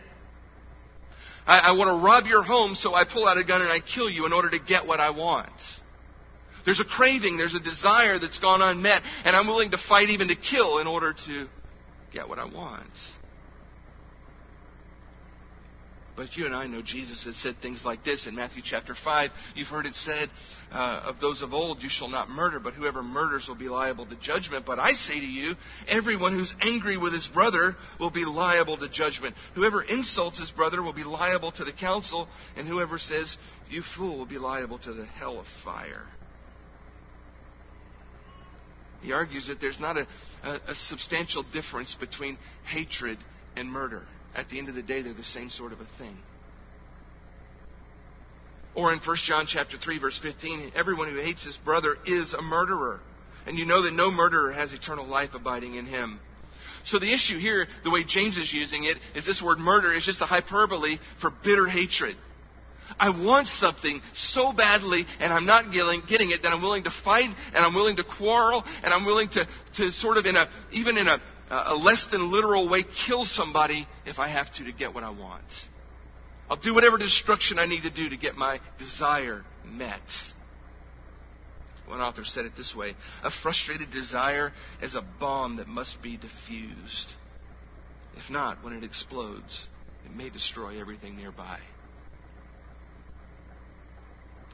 [1.48, 3.80] I, I want to rob your home, so I pull out a gun and I
[3.80, 5.52] kill you in order to get what I want.
[6.66, 10.30] There's a craving, there's a desire that's gone unmet, and I'm willing to fight even
[10.30, 11.48] to kill in order to
[12.12, 12.90] get what I want.
[16.16, 19.32] But you and I know Jesus has said things like this in Matthew chapter 5.
[19.54, 20.30] You've heard it said
[20.72, 24.06] uh, of those of old, You shall not murder, but whoever murders will be liable
[24.06, 24.66] to judgment.
[24.66, 25.56] But I say to you,
[25.90, 29.36] everyone who's angry with his brother will be liable to judgment.
[29.56, 33.36] Whoever insults his brother will be liable to the council, and whoever says,
[33.70, 36.08] You fool, will be liable to the hell of fire.
[39.02, 40.08] He argues that there's not a,
[40.44, 43.18] a, a substantial difference between hatred
[43.58, 44.08] and murder.
[44.36, 46.18] At the end of the day, they're the same sort of a thing.
[48.76, 52.42] Or in 1 John chapter 3 verse 15, everyone who hates his brother is a
[52.42, 53.00] murderer.
[53.46, 56.20] And you know that no murderer has eternal life abiding in him.
[56.84, 60.06] So the issue here, the way James is using it, is this word murder is
[60.06, 62.16] just a hyperbole for bitter hatred.
[63.00, 67.30] I want something so badly and I'm not getting it that I'm willing to fight
[67.54, 70.98] and I'm willing to quarrel and I'm willing to, to sort of in a, even
[70.98, 71.20] in a,
[71.50, 75.04] Uh, a less than literal way kill somebody if I have to to get what
[75.04, 75.44] I want.
[76.50, 80.02] I'll do whatever destruction I need to do to get my desire met.
[81.88, 86.18] One author said it this way A frustrated desire is a bomb that must be
[86.18, 87.14] diffused.
[88.18, 89.68] If not, when it explodes,
[90.06, 91.60] it may destroy everything nearby.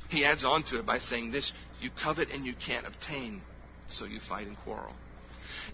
[0.10, 3.42] He adds on to it by saying this you covet and you can't obtain,
[3.88, 4.94] so you fight and quarrel.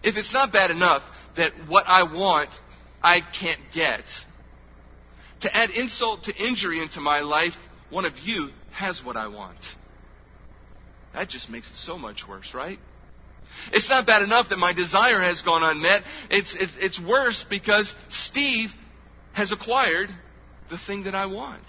[0.03, 1.03] If it's not bad enough
[1.35, 2.53] that what I want,
[3.03, 4.03] I can't get,
[5.41, 7.53] to add insult to injury into my life,
[7.89, 9.59] one of you has what I want.
[11.13, 12.79] That just makes it so much worse, right?
[13.71, 16.03] It's not bad enough that my desire has gone unmet.
[16.29, 18.69] It's, it's, it's worse because Steve
[19.33, 20.09] has acquired
[20.69, 21.63] the thing that I want.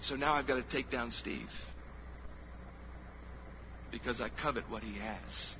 [0.00, 1.48] So now I've got to take down Steve
[3.92, 5.56] because I covet what he has.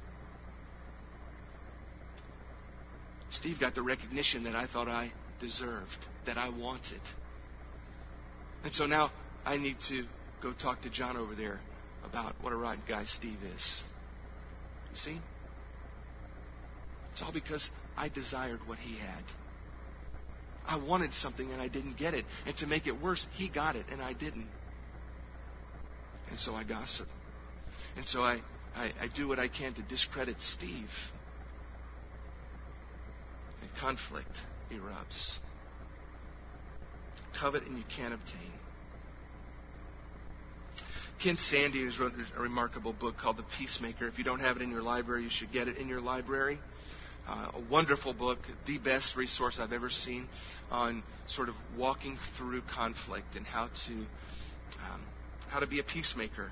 [3.31, 7.01] Steve got the recognition that I thought I deserved, that I wanted.
[8.65, 9.11] And so now
[9.45, 10.05] I need to
[10.43, 11.61] go talk to John over there
[12.05, 13.83] about what a rotten guy Steve is.
[14.91, 15.21] You see?
[17.13, 19.25] It's all because I desired what he had.
[20.67, 22.25] I wanted something and I didn't get it.
[22.47, 24.47] And to make it worse, he got it and I didn't.
[26.31, 27.09] And so I gossip.
[27.97, 28.41] And so I,
[28.75, 30.91] I, I do what I can to discredit Steve.
[33.61, 34.37] And conflict
[34.73, 35.33] erupts.
[37.39, 38.53] Covet and you can't obtain.
[41.23, 44.09] Ken Sande wrote a remarkable book called The Peacemaker.
[44.09, 46.59] If you don't have it in your library, you should get it in your library.
[47.29, 50.29] Uh, a wonderful book, the best resource I've ever seen
[50.73, 55.01] on sort of walking through conflict and how to um,
[55.49, 56.51] how to be a peacemaker.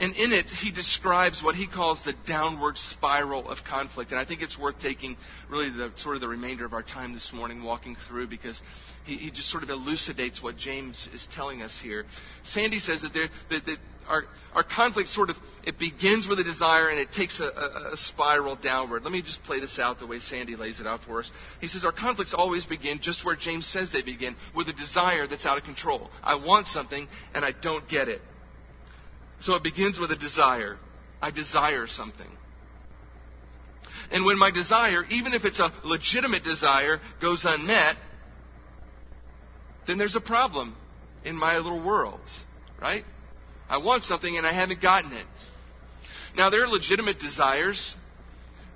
[0.00, 4.10] And in it, he describes what he calls the downward spiral of conflict.
[4.10, 5.16] And I think it's worth taking
[5.48, 8.60] really the sort of the remainder of our time this morning walking through because
[9.04, 12.04] he, he just sort of elucidates what James is telling us here.
[12.42, 16.44] Sande says that, there, that, that our, our conflict sort of it begins with a
[16.44, 19.02] desire and it takes a, a, a, spiral downward.
[19.02, 21.30] Let me just play this out the way Sande lays it out for us.
[21.60, 25.26] He says our conflicts always begin just where James says they begin, with a desire
[25.26, 26.10] that's out of control.
[26.22, 28.20] I want something and I don't get it.
[29.40, 30.78] So it begins with a desire.
[31.20, 32.28] I desire something.
[34.10, 37.96] And when my desire, even if it's a legitimate desire, goes unmet,
[39.86, 40.76] then there's a problem
[41.24, 42.20] in my little world,
[42.80, 43.04] right?
[43.68, 45.26] I want something and I haven't gotten it.
[46.36, 47.94] Now, there are legitimate desires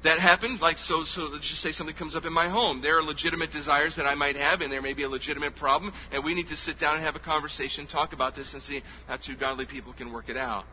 [0.04, 0.60] that happened.
[0.60, 2.80] Like, so, so let's just say something comes up in my home.
[2.82, 5.92] There are legitimate desires that I might have, and there may be a legitimate problem,
[6.12, 8.82] and we need to sit down and have a conversation, talk about this, and see
[9.06, 10.64] how two godly people can work it out.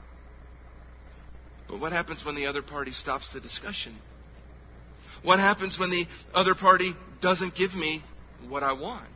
[1.67, 3.95] But what happens when the other party stops the discussion?
[5.23, 8.03] What happens when the other party doesn't give me
[8.47, 9.07] what I want?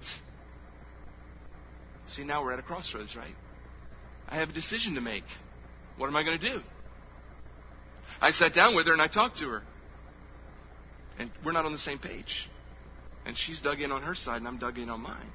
[2.08, 3.36] See, now we're at a crossroads, right?
[4.28, 5.26] I have a decision to make.
[5.98, 6.62] What am I going to do?
[8.20, 9.62] I sat down with her and I talked to her.
[11.20, 12.50] And we're not on the same page.
[13.26, 15.32] And she's dug in on her side and I'm dug in on mine.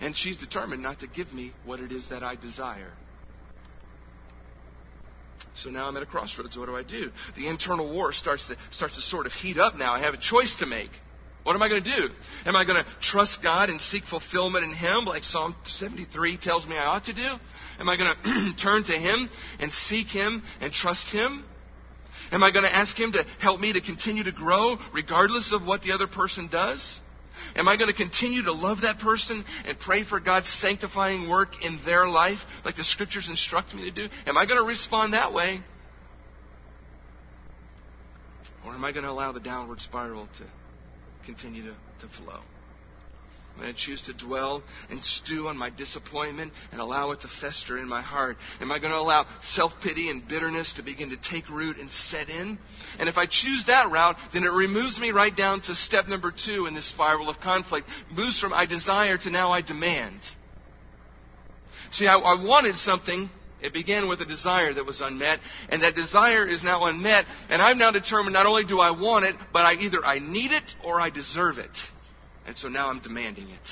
[0.00, 2.92] And she's determined not to give me what it is that I desire.
[5.54, 6.56] So now I'm at a crossroads.
[6.56, 7.10] What do I do?
[7.36, 9.92] The internal war starts to, starts to sort of heat up now.
[9.92, 10.90] I have a choice to make.
[11.44, 12.08] What am I going to do?
[12.46, 16.66] Am I going to trust God and seek fulfillment in Him, like Psalm 73 tells
[16.66, 17.28] me I ought to do?
[17.80, 19.28] Am I going to turn to Him
[19.58, 21.44] and seek Him and trust Him?
[22.32, 25.64] Am I going to ask Him to help me to continue to grow regardless of
[25.64, 27.00] what the other person does?
[27.54, 31.62] Am I going to continue to love that person and pray for God's sanctifying work
[31.62, 34.08] in their life like the scriptures instruct me to do?
[34.26, 35.60] Am I going to respond that way?
[38.64, 40.46] Or am I going to allow the downward spiral to
[41.26, 42.40] continue to, to flow.
[43.54, 47.28] I'm going to choose to dwell and stew on my disappointment and allow it to
[47.40, 48.36] fester in my heart.
[48.60, 51.90] Am I going to allow self pity and bitterness to begin to take root and
[51.90, 52.58] set in?
[52.98, 56.32] And if I choose that route, then it removes me right down to step number
[56.32, 57.88] two in this spiral of conflict.
[58.10, 60.20] moves from I desire to now I demand.
[61.90, 63.28] See, I, I wanted something
[63.62, 65.38] it began with a desire that was unmet,
[65.68, 69.24] and that desire is now unmet, and I've now determined not only do I want
[69.24, 71.70] it, but I either I need it or I deserve it.
[72.46, 73.68] And so now I'm demanding it.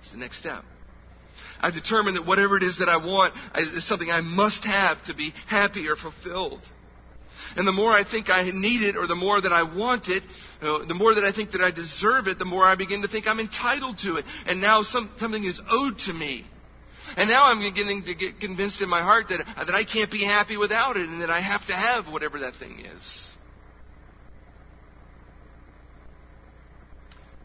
[0.00, 0.64] It's the next step.
[1.60, 5.14] I've determined that whatever it is that I want is something I must have to
[5.14, 6.60] be happy or fulfilled.
[7.56, 10.22] And the more I think I need it or the more that I want it,
[10.62, 13.08] uh, the more that I think that I deserve it, the more I begin to
[13.08, 14.24] think I'm entitled to it.
[14.46, 16.46] And now some, something is owed to me.
[17.16, 20.24] And now I'm beginning to get convinced in my heart that, that I can't be
[20.24, 23.29] happy without it and that I have to have whatever that thing is.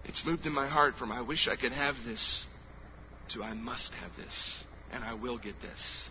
[0.08, 2.46] It's moved in my heart from I wish I could have this
[3.30, 6.10] to I must have this and I will get this.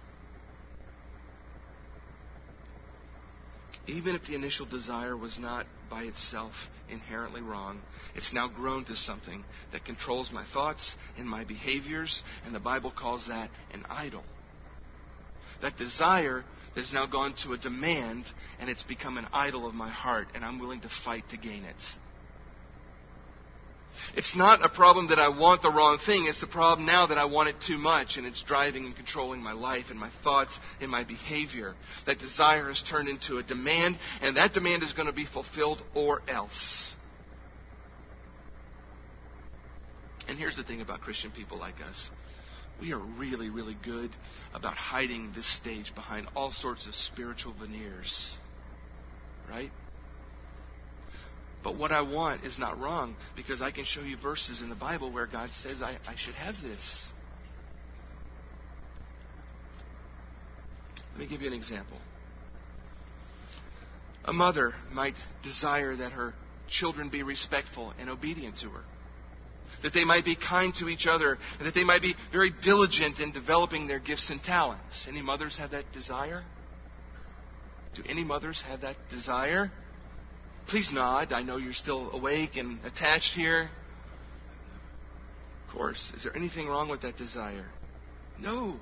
[3.87, 6.55] Even if the initial desire was not by itself
[6.89, 7.81] inherently wrong,
[8.15, 12.91] it's now grown to something that controls my thoughts and my behaviors, and the Bible
[12.91, 14.25] calls that an idol.
[15.61, 16.45] That desire
[16.77, 18.25] has now gone to a demand,
[18.59, 21.65] and it's become an idol of my heart, and I'm willing to fight to gain
[21.65, 21.77] it.
[24.17, 26.27] It's not a problem that I want the wrong thing.
[26.27, 29.43] It's the problem now that I want it too much and it's driving and controlling
[29.43, 31.75] my life and my thoughts and my behavior.
[32.07, 35.83] That desire has turned into a demand and that demand is going to be fulfilled
[35.95, 36.95] or else.
[40.29, 42.11] And here's the thing about Christian people like us
[42.81, 44.11] we are really, really good
[44.53, 48.37] about hiding this stage behind all sorts of spiritual veneers.
[49.49, 49.71] Right?
[51.65, 54.75] But what I want is not wrong because I can show you verses in the
[54.75, 57.09] Bible where God says I, I should have this.
[61.13, 61.97] Let me give you an example.
[64.27, 66.35] A mother might desire that her
[66.69, 68.83] children be respectful and obedient to her,
[69.83, 73.21] that they might be kind to each other, and that they might be very diligent
[73.21, 75.07] in developing their gifts and talents.
[75.09, 76.43] Any mothers have that desire?
[77.95, 79.71] Do any mothers have that desire?
[80.69, 81.33] Please nod.
[81.33, 83.71] I know you're still awake and attached here.
[85.67, 86.13] Of course.
[86.15, 87.67] Is there anything wrong with that desire?
[88.39, 88.77] No.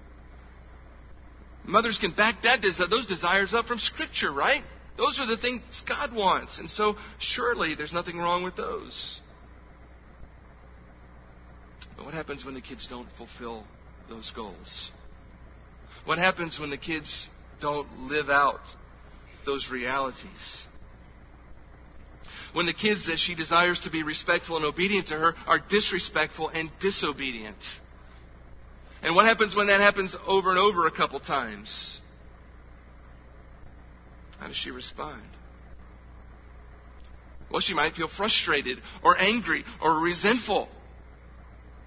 [1.64, 4.62] Mothers can back that those desires up from Scripture, right?
[4.96, 6.58] Those are the things God wants.
[6.58, 9.20] And so, surely, there's nothing wrong with those.
[11.96, 13.64] But what happens when the kids don't fulfill
[14.08, 14.90] those goals?
[16.04, 17.28] What happens when the kids
[17.60, 18.60] don't live out
[19.46, 20.66] those realities?
[22.52, 26.48] When the kids that she desires to be respectful and obedient to her are disrespectful
[26.48, 27.56] and disobedient.
[29.02, 32.00] And what happens when that happens over and over a couple times?
[34.38, 35.22] How does she respond?
[37.50, 40.68] Well, she might feel frustrated or angry or resentful.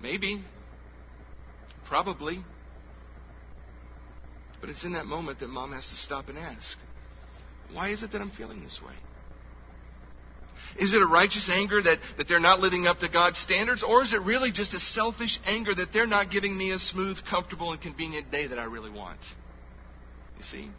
[0.02, 0.44] Maybe.
[1.86, 2.44] Probably.
[4.62, 6.78] But it's in that moment that mom has to stop and ask,
[7.72, 8.94] why is it that I'm feeling this way?
[10.78, 13.82] Is it a righteous anger that, that they're not living up to God's standards?
[13.82, 17.18] Or is it really just a selfish anger that they're not giving me a smooth,
[17.30, 19.20] comfortable, and convenient day that I really want?
[20.38, 20.70] You see?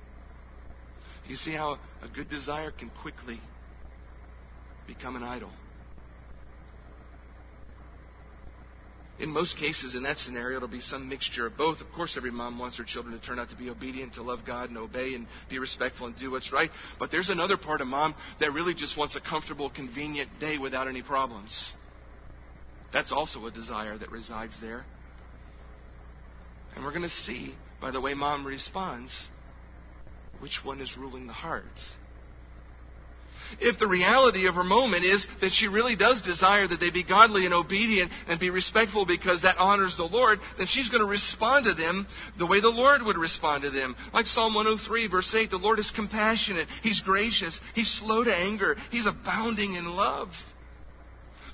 [1.27, 3.41] You see how a good desire can quickly
[4.87, 5.51] become an idol.
[9.19, 11.81] In most cases, in that scenario, it'll be some mixture of both.
[11.81, 14.41] Of course, every mom wants her children to turn out to be obedient, to love
[14.47, 16.71] God and obey and be respectful and do what's right.
[16.99, 20.87] But there's another part of mom that really just wants a comfortable, convenient day without
[20.87, 21.73] any problems.
[22.93, 24.85] That's also a desire that resides there.
[26.75, 29.29] And we're going to see by the way mom responds
[30.41, 31.65] which one is ruling the heart.
[33.61, 37.03] If the reality of her moment is that she really does desire that they be
[37.03, 41.09] godly and obedient and be respectful because that honors the Lord, then she's going to
[41.09, 42.07] respond to them
[42.39, 43.97] the way the Lord would respond to them.
[44.13, 48.77] Like Psalm 103, verse 8, the Lord is compassionate, He's gracious, He's slow to anger,
[48.91, 50.29] He's abounding in love.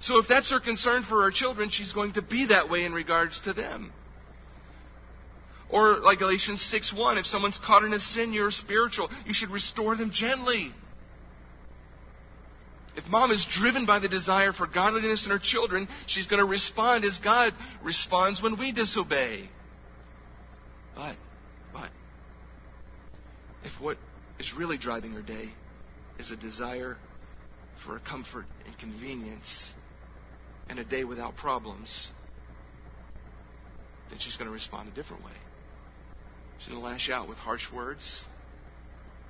[0.01, 2.93] So if that's her concern for her children, she's going to be that way in
[2.93, 3.93] regards to them.
[5.70, 9.11] Or like Galatians 6:1, if someone's caught in a sin, you're spiritual.
[9.24, 10.74] You should restore them gently.
[12.95, 16.47] If mom is driven by the desire for godliness in her children, she's going to
[16.47, 19.49] respond as God responds when we disobey.
[20.95, 21.16] But,
[21.72, 21.90] but,
[23.64, 23.97] if what
[24.38, 25.49] is really driving her day
[26.18, 26.99] is a desire
[27.84, 29.72] for a comfort and convenience
[30.68, 32.11] and a day without problems,
[34.11, 35.32] then she's going to respond a different way.
[36.59, 38.24] She's going to lash out with harsh words.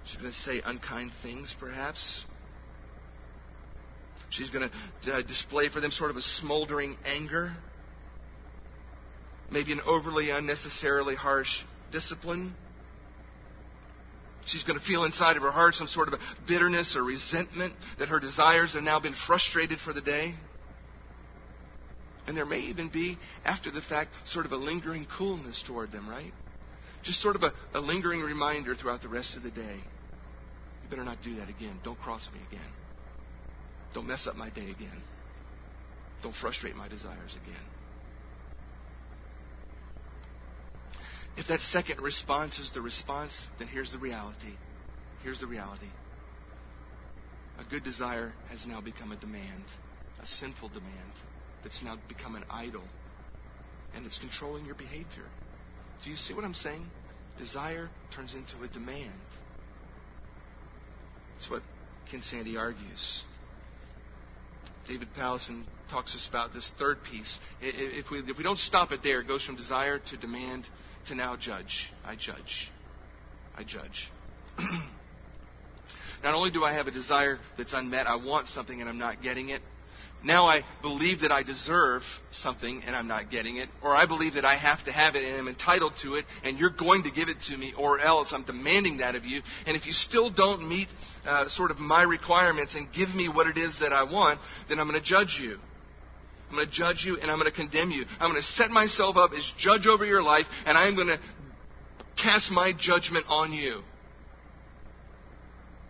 [0.04, 2.24] She's going to say unkind things, perhaps.
[4.32, 4.70] She's going
[5.04, 7.52] to uh, display for them sort of a smoldering anger,
[9.50, 11.60] maybe an overly unnecessarily harsh
[11.90, 12.54] discipline.
[14.46, 16.18] She's going to feel inside of her heart some sort of a
[16.48, 20.34] bitterness or resentment that her desires have now been frustrated for the day.
[22.26, 26.08] And there may even be, after the fact, sort of a lingering coolness toward them,
[26.08, 26.32] right?
[27.02, 29.76] Just sort of a, a lingering reminder throughout the rest of the day.
[30.82, 31.78] You better not do that again.
[31.84, 32.70] Don't cross me again.
[33.94, 35.02] Don't mess up my day again.
[36.22, 37.64] Don't frustrate my desires again.
[41.36, 44.54] If that second response is the response, then here's the reality.
[45.22, 45.88] Here's the reality.
[47.58, 49.64] A good desire has now become a demand,
[50.22, 51.12] a sinful demand
[51.62, 52.82] that's now become an idol,
[53.94, 55.28] and it's controlling your behavior.
[56.04, 56.86] Do you see what I'm saying?
[57.38, 59.12] Desire turns into a demand.
[61.34, 61.62] That's what
[62.10, 63.22] Ken Sande argues.
[64.88, 67.38] David Powlison talks us about this third piece.
[67.60, 70.66] If we, if we don't stop it there, it goes from desire to demand
[71.06, 71.90] to now judge.
[72.04, 72.70] I judge.
[73.56, 74.10] I judge.
[76.24, 79.22] Not only do I have a desire that's unmet, I want something and I'm not
[79.22, 79.62] getting it,
[80.24, 84.34] now I believe that I deserve something and I'm not getting it, or I believe
[84.34, 87.10] that I have to have it and I'm entitled to it, and you're going to
[87.10, 89.42] give it to me, or else I'm demanding that of you.
[89.66, 90.88] And if you still don't meet
[91.26, 94.78] uh, sort of my requirements and give me what it is that I want, then
[94.78, 95.58] I'm going to judge you.
[96.50, 98.04] I'm going to judge you and I'm going to condemn you.
[98.20, 101.18] I'm going to set myself up as judge over your life and I'm going to
[102.22, 103.82] cast my judgment on you.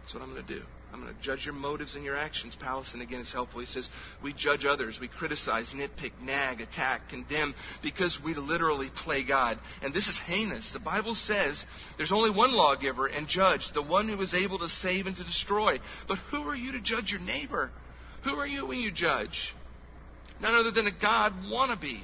[0.03, 0.62] That's what I'm going to do.
[0.93, 2.55] I'm going to judge your motives and your actions.
[2.61, 3.61] Powlison again is helpful.
[3.61, 3.88] He says,
[4.22, 9.59] We judge others, we criticize, nitpick, nag, attack, condemn, because we literally play God.
[9.80, 10.70] And this is heinous.
[10.72, 11.64] The Bible says
[11.97, 15.24] there's only one lawgiver and judge, the one who is able to save and to
[15.24, 15.80] destroy.
[16.09, 17.70] But who are you to judge your neighbor?
[18.24, 19.55] Who are you when you judge?
[20.43, 22.01] None other than a God wannabe.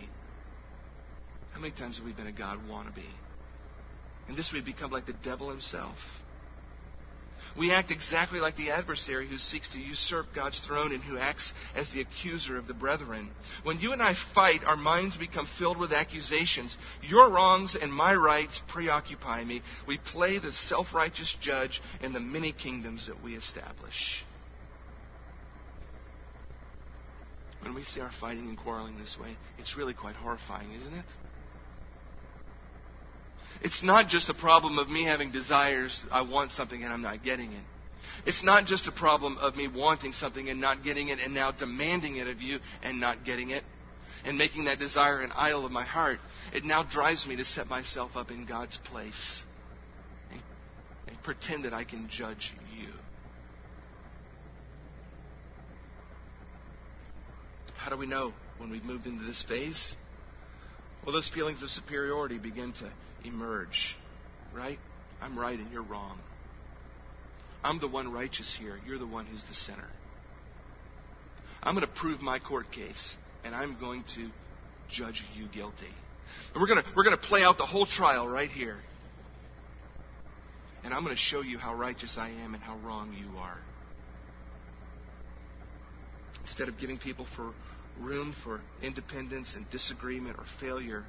[1.52, 3.04] How many times have we been a God wannabe?
[4.28, 5.96] And this we become like the devil himself.
[7.56, 11.52] We act exactly like the adversary who seeks to usurp God's throne and who acts
[11.74, 13.30] as the accuser of the brethren.
[13.62, 16.76] When you and I fight, our minds become filled with accusations.
[17.02, 19.62] Your wrongs and my rights preoccupy me.
[19.86, 24.24] We play the self righteous judge in the many kingdoms that we establish.
[27.60, 31.04] When we see our fighting and quarreling this way, it's really quite horrifying, isn't it?
[33.62, 37.24] It's not just a problem of me having desires, I want something and I'm not
[37.24, 37.64] getting it.
[38.26, 41.50] It's not just a problem of me wanting something and not getting it and now
[41.50, 43.64] demanding it of you and not getting it
[44.24, 46.18] and making that desire an idol of my heart.
[46.52, 49.42] It now drives me to set myself up in God's place
[50.30, 50.40] and,
[51.06, 52.88] and pretend that I can judge you.
[57.76, 59.94] How do we know when we've moved into this phase?
[61.04, 62.90] Well, those feelings of superiority begin to
[63.24, 63.96] emerge,
[64.54, 64.78] right?
[65.20, 66.18] I'm right and you're wrong.
[67.62, 68.78] I'm the one righteous here.
[68.86, 69.88] You're the one who's the sinner.
[71.62, 74.28] I'm going to prove my court case, and I'm going to
[74.88, 75.92] judge you guilty.
[76.54, 78.76] And we're going to, we're going to play out the whole trial right here.
[80.84, 83.58] And I'm going to show you how righteous I am and how wrong you are.
[86.42, 87.52] Instead of giving people for
[88.00, 91.04] room for independence and disagreement or failure,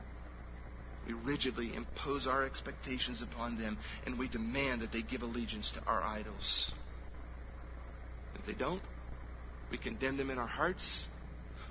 [1.10, 5.84] we rigidly impose our expectations upon them and we demand that they give allegiance to
[5.86, 6.72] our idols.
[8.36, 8.82] If they don't,
[9.72, 11.07] we condemn them in our hearts,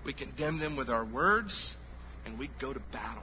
[0.05, 1.77] we condemn them with our words,
[2.27, 3.23] and we go to battle.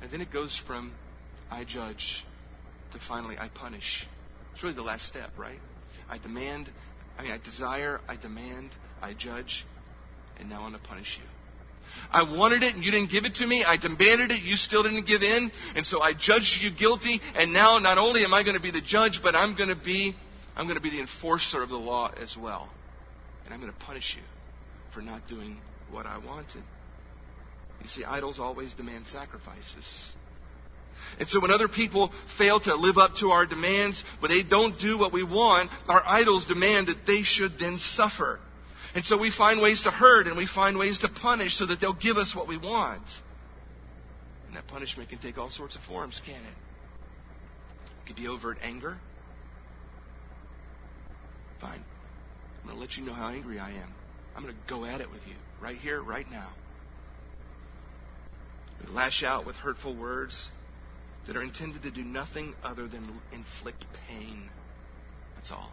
[0.00, 0.94] And then it goes from
[1.50, 2.24] I judge
[2.92, 4.06] to finally I punish.
[4.54, 5.60] It's really the last step, right?
[6.08, 6.70] I demand,
[7.18, 8.70] I mean, I desire, I demand,
[9.02, 9.66] I judge,
[10.38, 11.33] and now I'm going to punish you.
[12.10, 13.64] I wanted it and you didn't give it to me.
[13.64, 15.50] I demanded it, you still didn't give in.
[15.74, 17.20] And so I judged you guilty.
[17.34, 19.76] And now not only am I going to be the judge, but I'm going to
[19.76, 20.14] be,
[20.56, 22.68] I'm going to be the enforcer of the law as well.
[23.44, 24.22] And I'm going to punish you
[24.92, 25.58] for not doing
[25.90, 26.62] what I wanted.
[27.82, 30.14] You see, idols always demand sacrifices.
[31.18, 34.78] And so when other people fail to live up to our demands, when they don't
[34.78, 38.40] do what we want, our idols demand that they should then suffer.
[38.94, 41.80] And so we find ways to hurt and we find ways to punish so that
[41.80, 43.02] they'll give us what we want.
[44.46, 46.56] And that punishment can take all sorts of forms, can it?
[48.02, 48.98] It could be overt anger.
[51.60, 51.82] Fine.
[52.60, 53.94] I'm going to let you know how angry I am.
[54.36, 56.50] I'm going to go at it with you right here, right now.
[58.80, 60.50] We lash out with hurtful words
[61.26, 64.48] that are intended to do nothing other than inflict pain.
[65.36, 65.72] That's all.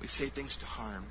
[0.00, 1.06] We say things to harm.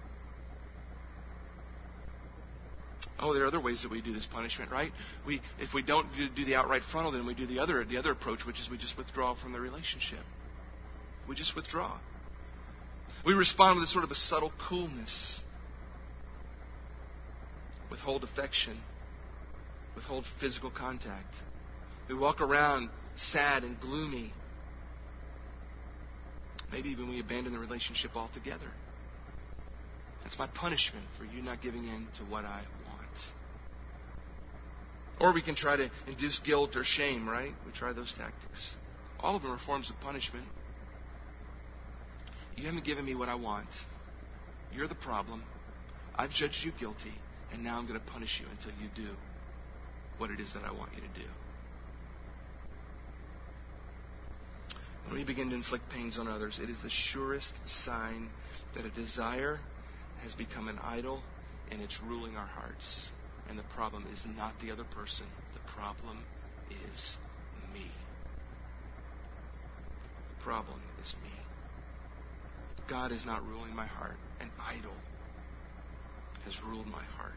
[3.19, 4.91] Oh, there are other ways that we do this punishment, right?
[5.25, 7.97] We, if we don't do, do the outright frontal, then we do the other, the
[7.97, 10.19] other approach, which is we just withdraw from the relationship.
[11.27, 11.97] We just withdraw.
[13.25, 15.41] We respond with a sort of a subtle coolness.
[17.89, 18.77] Withhold affection.
[19.95, 21.33] Withhold physical contact.
[22.09, 24.33] We walk around sad and gloomy.
[26.71, 28.69] Maybe even we abandon the relationship altogether.
[30.23, 32.63] That's my punishment for you not giving in to what I
[35.19, 37.51] or we can try to induce guilt or shame, right?
[37.65, 38.75] We try those tactics.
[39.19, 40.45] All of them are forms of punishment.
[42.55, 43.67] You haven't given me what I want.
[44.73, 45.43] You're the problem.
[46.15, 47.13] I've judged you guilty,
[47.51, 49.09] and now I'm going to punish you until you do
[50.17, 51.27] what it is that I want you to do.
[55.05, 58.29] When we begin to inflict pains on others, it is the surest sign
[58.75, 59.59] that a desire
[60.23, 61.21] has become an idol
[61.69, 63.11] and it's ruling our hearts.
[63.49, 66.25] And the problem is not the other person, the problem
[66.93, 67.17] is
[67.73, 67.85] me.
[70.37, 71.29] The problem is me.
[72.87, 74.17] God is not ruling my heart.
[74.39, 74.93] An idol
[76.45, 77.33] has ruled my heart.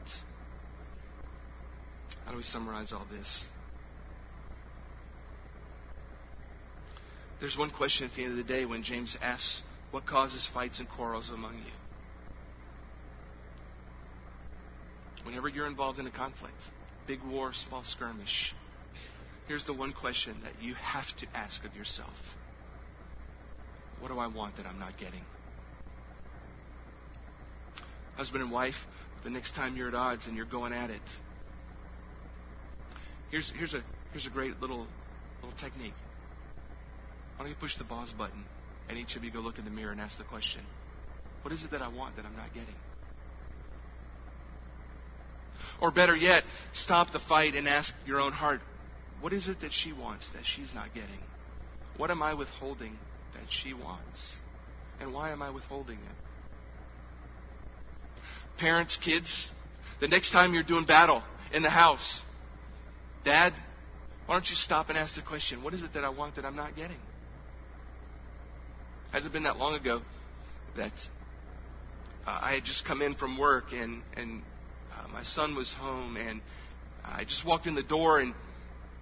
[2.25, 3.45] How do we summarize all this?
[7.41, 10.81] There's one question at the end of the day when James asks, What causes fights
[10.81, 11.88] and quarrels among you?
[15.29, 16.57] Whenever you're involved in a conflict,
[17.07, 18.55] big war, small skirmish,
[19.47, 22.17] here's the one question that you have to ask of yourself
[24.01, 25.21] What do I want that I'm not getting?
[28.17, 28.87] Husband and wife,
[29.23, 31.03] the next time you're at odds and you're going at it,
[33.31, 34.87] here's, here's, a, here's a great little,
[35.43, 35.93] little technique.
[37.37, 38.47] Why don't you push the pause button
[38.89, 40.63] and each of you go look in the mirror and ask the question
[41.43, 42.75] What is it that I want that I'm not getting?
[45.81, 48.61] Or better yet, stop the fight and ask your own heart,
[49.21, 51.21] what is it that she wants that she's not getting?
[51.97, 52.97] What am I withholding
[53.35, 54.41] that she wants?
[55.01, 56.17] And why am I withholding it?
[58.59, 59.49] Parents, kids,
[60.01, 61.23] the next time you're doing battle
[61.53, 62.23] in the house,
[63.25, 63.53] Dad,
[64.27, 66.45] why don't you stop and ask the question, what is it that I want that
[66.45, 66.99] I'm not getting?
[69.11, 70.03] Hasn't been that long ago
[70.77, 70.93] that
[72.27, 74.43] uh, I had just come in from work and, and
[75.09, 76.41] Uh, my son was home and
[77.05, 78.35] I just walked in the door and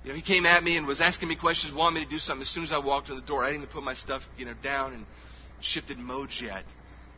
[0.04, 2.18] you know, he came at me and was asking me questions, wanted me to do
[2.18, 2.42] something.
[2.42, 4.44] As soon as I walked in the door, I didn't even put my stuff, you
[4.44, 5.06] know, down and
[5.60, 6.64] shifted modes yet.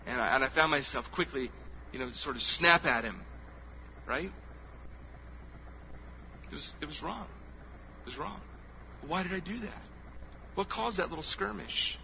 [0.06, 1.50] And I, and I found myself quickly,
[1.92, 3.20] you know, sort of snap at him,
[4.06, 4.30] right?
[6.50, 7.26] It was, it was wrong.
[8.02, 8.40] It was wrong.
[9.06, 9.82] Why did I do that?
[10.54, 11.98] What caused that little skirmish?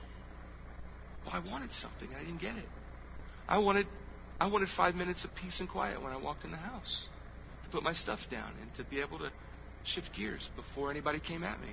[1.24, 2.68] Well, I wanted something and I didn't get it.
[3.49, 3.87] I wanted
[4.45, 7.07] I wanted five minutes of peace and quiet when I walked in the house
[7.62, 9.30] to put my stuff down and to be able to
[9.84, 11.70] shift gears before anybody came at me.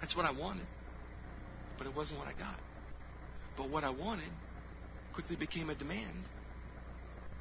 [0.00, 0.66] That's what I wanted,
[1.78, 2.58] but it wasn't what I got.
[3.56, 4.32] But what I wanted
[5.14, 6.24] quickly became a demand,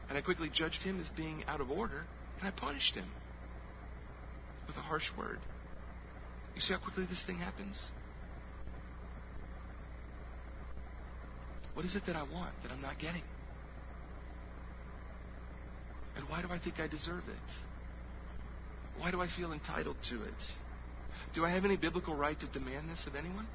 [0.10, 2.04] and I quickly judged him as being out of order,
[2.38, 3.10] and I punished him
[4.68, 5.40] with a harsh word.
[6.54, 7.84] You see how quickly this thing happens?
[11.74, 13.24] What is it that I want that I'm not getting?
[16.18, 17.52] And why do I think I deserve it?
[18.98, 20.34] Why do I feel entitled to it?
[21.34, 23.48] Do I have any biblical right to demand this of anyone?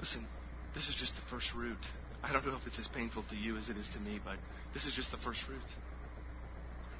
[0.00, 0.26] Listen,
[0.74, 1.78] this is just the first root.
[2.22, 4.36] I don't know if it's as painful to you as it is to me, but
[4.74, 5.60] this is just the first root.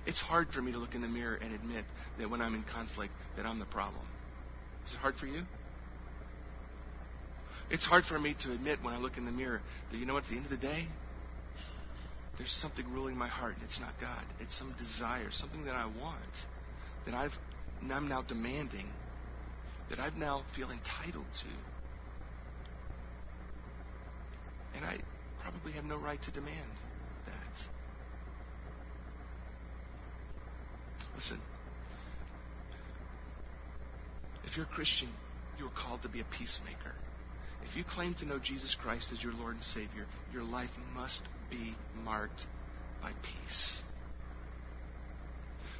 [0.06, 1.84] It's hard for me to look in the mirror and admit
[2.18, 4.06] that when I'm in conflict that I'm the problem.
[4.86, 5.42] Is it hard for you?
[7.70, 9.60] It's hard for me to admit when I look in the mirror
[9.90, 10.86] that, you know at the end of the day,
[12.38, 14.24] there's something ruling my heart, and it's not God.
[14.40, 16.46] It's some desire, something that I want,
[17.04, 17.36] that I've,
[17.90, 18.86] I'm now demanding,
[19.90, 21.48] that I now feel entitled to.
[24.76, 24.98] And I
[25.40, 26.70] probably have no right to demand
[27.26, 27.66] that.
[31.16, 31.40] Listen,
[34.44, 35.08] if you're a Christian,
[35.58, 36.94] you are called to be a peacemaker.
[37.70, 41.22] If you claim to know Jesus Christ as your Lord and Savior, your life must
[41.50, 42.46] be marked
[43.02, 43.82] by peace.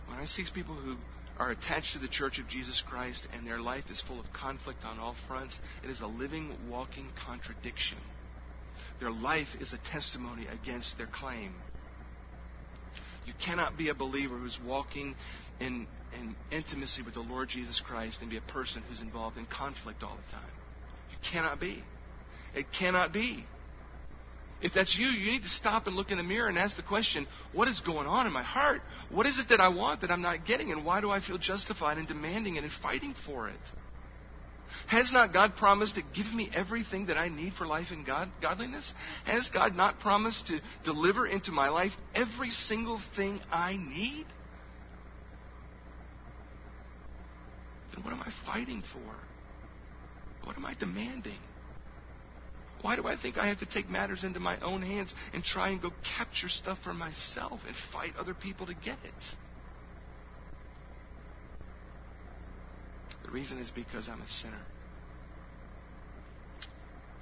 [0.07, 0.97] When I see people who
[1.39, 4.85] are attached to the Church of Jesus Christ and their life is full of conflict
[4.85, 7.99] on all fronts, it is a living, walking contradiction.
[9.01, 11.55] Their life is a testimony against their claim.
[13.25, 15.15] You cannot be a believer who's walking
[15.61, 15.87] in,
[16.19, 20.03] in intimacy with the Lord Jesus Christ and be a person who's involved in conflict
[20.03, 20.68] all the time.
[21.23, 21.83] Cannot be.
[22.55, 23.45] It cannot be.
[24.61, 26.83] If that's you, you need to stop and look in the mirror and ask the
[26.83, 28.83] question, what is going on in my heart?
[29.09, 30.73] What is it that I want that I'm not getting?
[30.73, 33.61] And why do I feel justified in demanding it and fighting for it?
[34.89, 38.31] Has not God promised to give me everything that I need for life and God,
[38.43, 38.93] godliness?
[39.25, 44.27] Has God not promised to deliver into my life every single thing I need?
[47.95, 49.15] Then what am I fighting for?
[50.49, 51.37] What am I demanding?
[52.81, 55.69] Why do I think I have to take matters into my own hands and try
[55.69, 59.35] and go capture stuff for myself and fight other people to get it?
[63.27, 64.63] The reason is because I'm a sinner.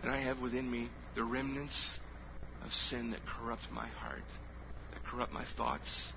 [0.03, 1.99] That I have within me the remnants
[2.65, 4.23] of sin that corrupt my heart,
[4.93, 6.13] that corrupt my thoughts,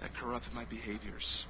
[0.00, 1.44] that corrupt my behaviors.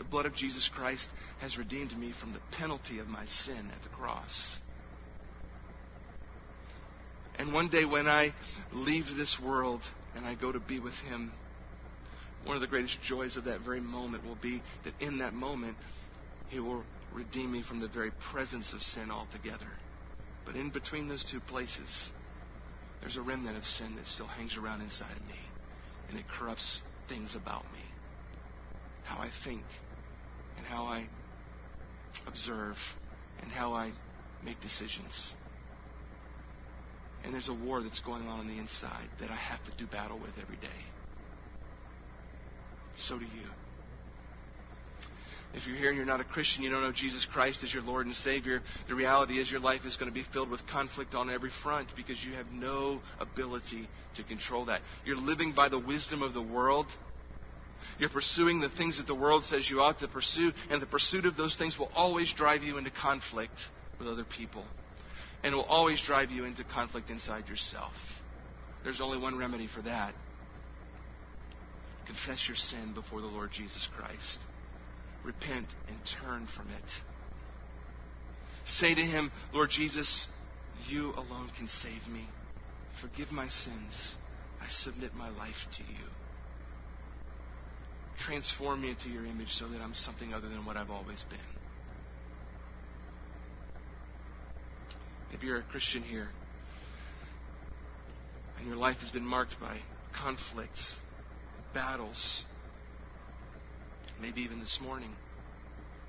[0.00, 3.82] The blood of Jesus Christ has redeemed me from the penalty of my sin at
[3.82, 4.56] the cross.
[7.38, 8.32] And one day when I
[8.72, 9.82] leave this world
[10.16, 11.30] and I go to be with Him,
[12.46, 15.76] one of the greatest joys of that very moment will be that in that moment,
[16.48, 16.82] he will
[17.12, 19.68] redeem me from the very presence of sin altogether.
[20.46, 22.10] But in between those two places,
[23.02, 25.40] there's a remnant of sin that still hangs around inside of me,
[26.08, 27.80] and it corrupts things about me.
[29.04, 29.62] How I think,
[30.60, 31.06] and how I
[32.26, 32.76] observe,
[33.40, 33.92] and how I
[34.44, 35.32] make decisions.
[37.24, 39.86] And there's a war that's going on on the inside that I have to do
[39.86, 40.68] battle with every day.
[42.96, 43.48] So do you.
[45.54, 47.82] If you're here and you're not a Christian, you don't know Jesus Christ as your
[47.82, 51.14] Lord and Savior, the reality is your life is going to be filled with conflict
[51.14, 54.82] on every front because you have no ability to control that.
[55.06, 56.86] You're living by the wisdom of the world.
[57.98, 61.26] You're pursuing the things that the world says you ought to pursue, and the pursuit
[61.26, 63.58] of those things will always drive you into conflict
[63.98, 64.64] with other people.
[65.42, 67.94] And will always drive you into conflict inside yourself.
[68.84, 70.14] There's only one remedy for that.
[72.06, 74.38] Confess your sin before the Lord Jesus Christ
[75.24, 76.90] repent and turn from it.
[78.66, 80.26] Say to him, Lord Jesus,
[80.88, 82.26] you alone can save me.
[83.00, 84.16] Forgive my sins.
[84.60, 86.06] I submit my life to you.
[88.20, 91.38] Transform me into your image so that I'm something other than what I've always been.
[95.32, 96.28] If you're a Christian here
[98.58, 99.78] and your life has been marked by
[100.12, 100.96] conflicts,
[101.72, 102.44] battles,
[104.20, 105.14] maybe even this morning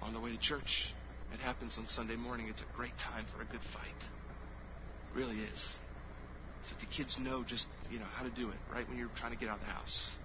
[0.01, 0.93] on the way to church.
[1.34, 2.47] It happens on Sunday morning.
[2.49, 3.88] It's a great time for a good fight.
[4.01, 5.76] It really is.
[6.64, 9.32] So the kids know just, you know, how to do it right when you're trying
[9.32, 10.16] to get out of the house.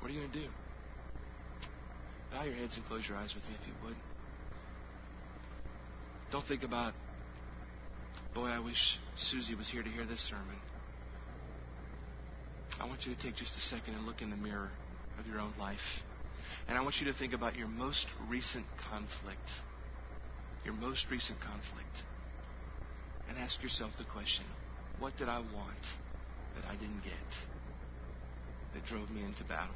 [0.00, 0.48] What are you going to do?
[2.32, 3.96] Bow your heads and close your eyes with me if you would.
[6.30, 6.94] Don't think about,
[8.34, 10.56] boy, I wish Susie was here to hear this sermon.
[12.80, 14.70] I want you to take just a second and look in the mirror
[15.18, 16.02] of your own life.
[16.68, 19.50] And I want you to think about your most recent conflict.
[20.64, 22.04] Your most recent conflict.
[23.28, 24.44] And ask yourself the question
[24.98, 25.84] what did I want
[26.56, 27.59] that I didn't get
[28.74, 29.74] that drove me into battle?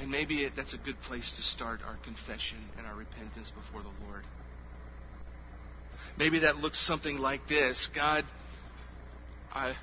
[0.00, 3.82] And maybe it, that's a good place to start our confession and our repentance before
[3.82, 4.22] the Lord.
[6.16, 8.24] Maybe that looks something like this God,
[9.52, 9.74] I,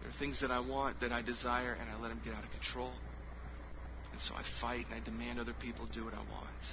[0.00, 2.44] there are things that I want, that I desire, and I let them get out
[2.44, 2.92] of control.
[4.12, 6.64] And so I fight and I demand other people do what I want.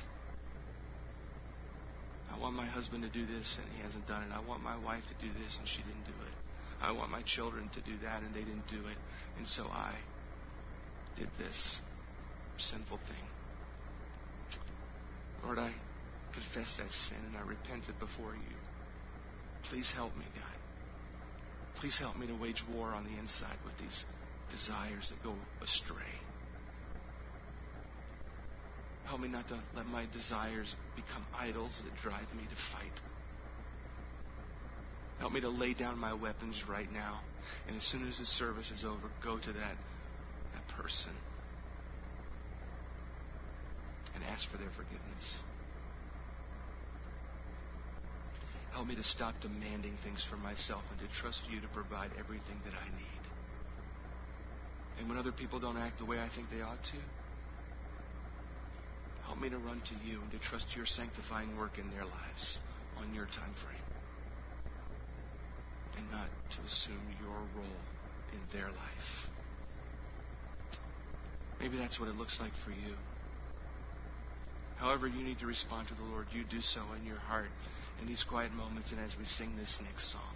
[2.32, 4.30] I want my husband to do this and he hasn't done it.
[4.34, 6.37] I want my wife to do this and she didn't do it.
[6.82, 8.98] I want my children to do that and they didn't do it.
[9.38, 9.94] And so I
[11.18, 11.80] did this
[12.58, 14.60] sinful thing.
[15.44, 15.72] Lord, I
[16.34, 18.56] confess that sin and I repent it before you.
[19.70, 20.58] Please help me, God.
[21.80, 24.06] Please help me to wage war on the inside with these
[24.52, 26.14] desires that go astray.
[29.06, 33.02] Help me not to let my desires become idols that drive me to fight.
[35.20, 37.20] Help me to lay down my weapons right now.
[37.68, 39.78] And as soon as the service is over, go to that,
[40.54, 41.12] that person
[44.16, 45.40] and ask for their forgiveness.
[48.74, 52.62] Help me to stop demanding things for myself and to trust you to provide everything
[52.66, 53.22] that I need.
[55.00, 56.98] And when other people don't act the way I think they ought to,
[59.26, 62.60] help me to run to you and to trust your sanctifying work in their lives
[63.00, 63.87] on your time frame.
[65.98, 67.82] And not to assume your role
[68.32, 69.30] in their life.
[71.60, 72.94] Maybe that's what it looks like for you.
[74.78, 77.50] However, you need to respond to the Lord, you do so in your heart
[78.02, 80.36] in these quiet moments and as we sing this next song.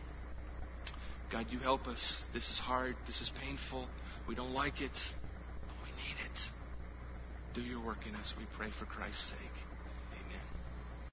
[1.32, 2.24] God, you help us.
[2.34, 2.96] This is hard.
[3.06, 3.88] This is painful.
[4.28, 6.40] We don't like it, but we need it.
[7.54, 9.71] Do your work in us, we pray for Christ's sake.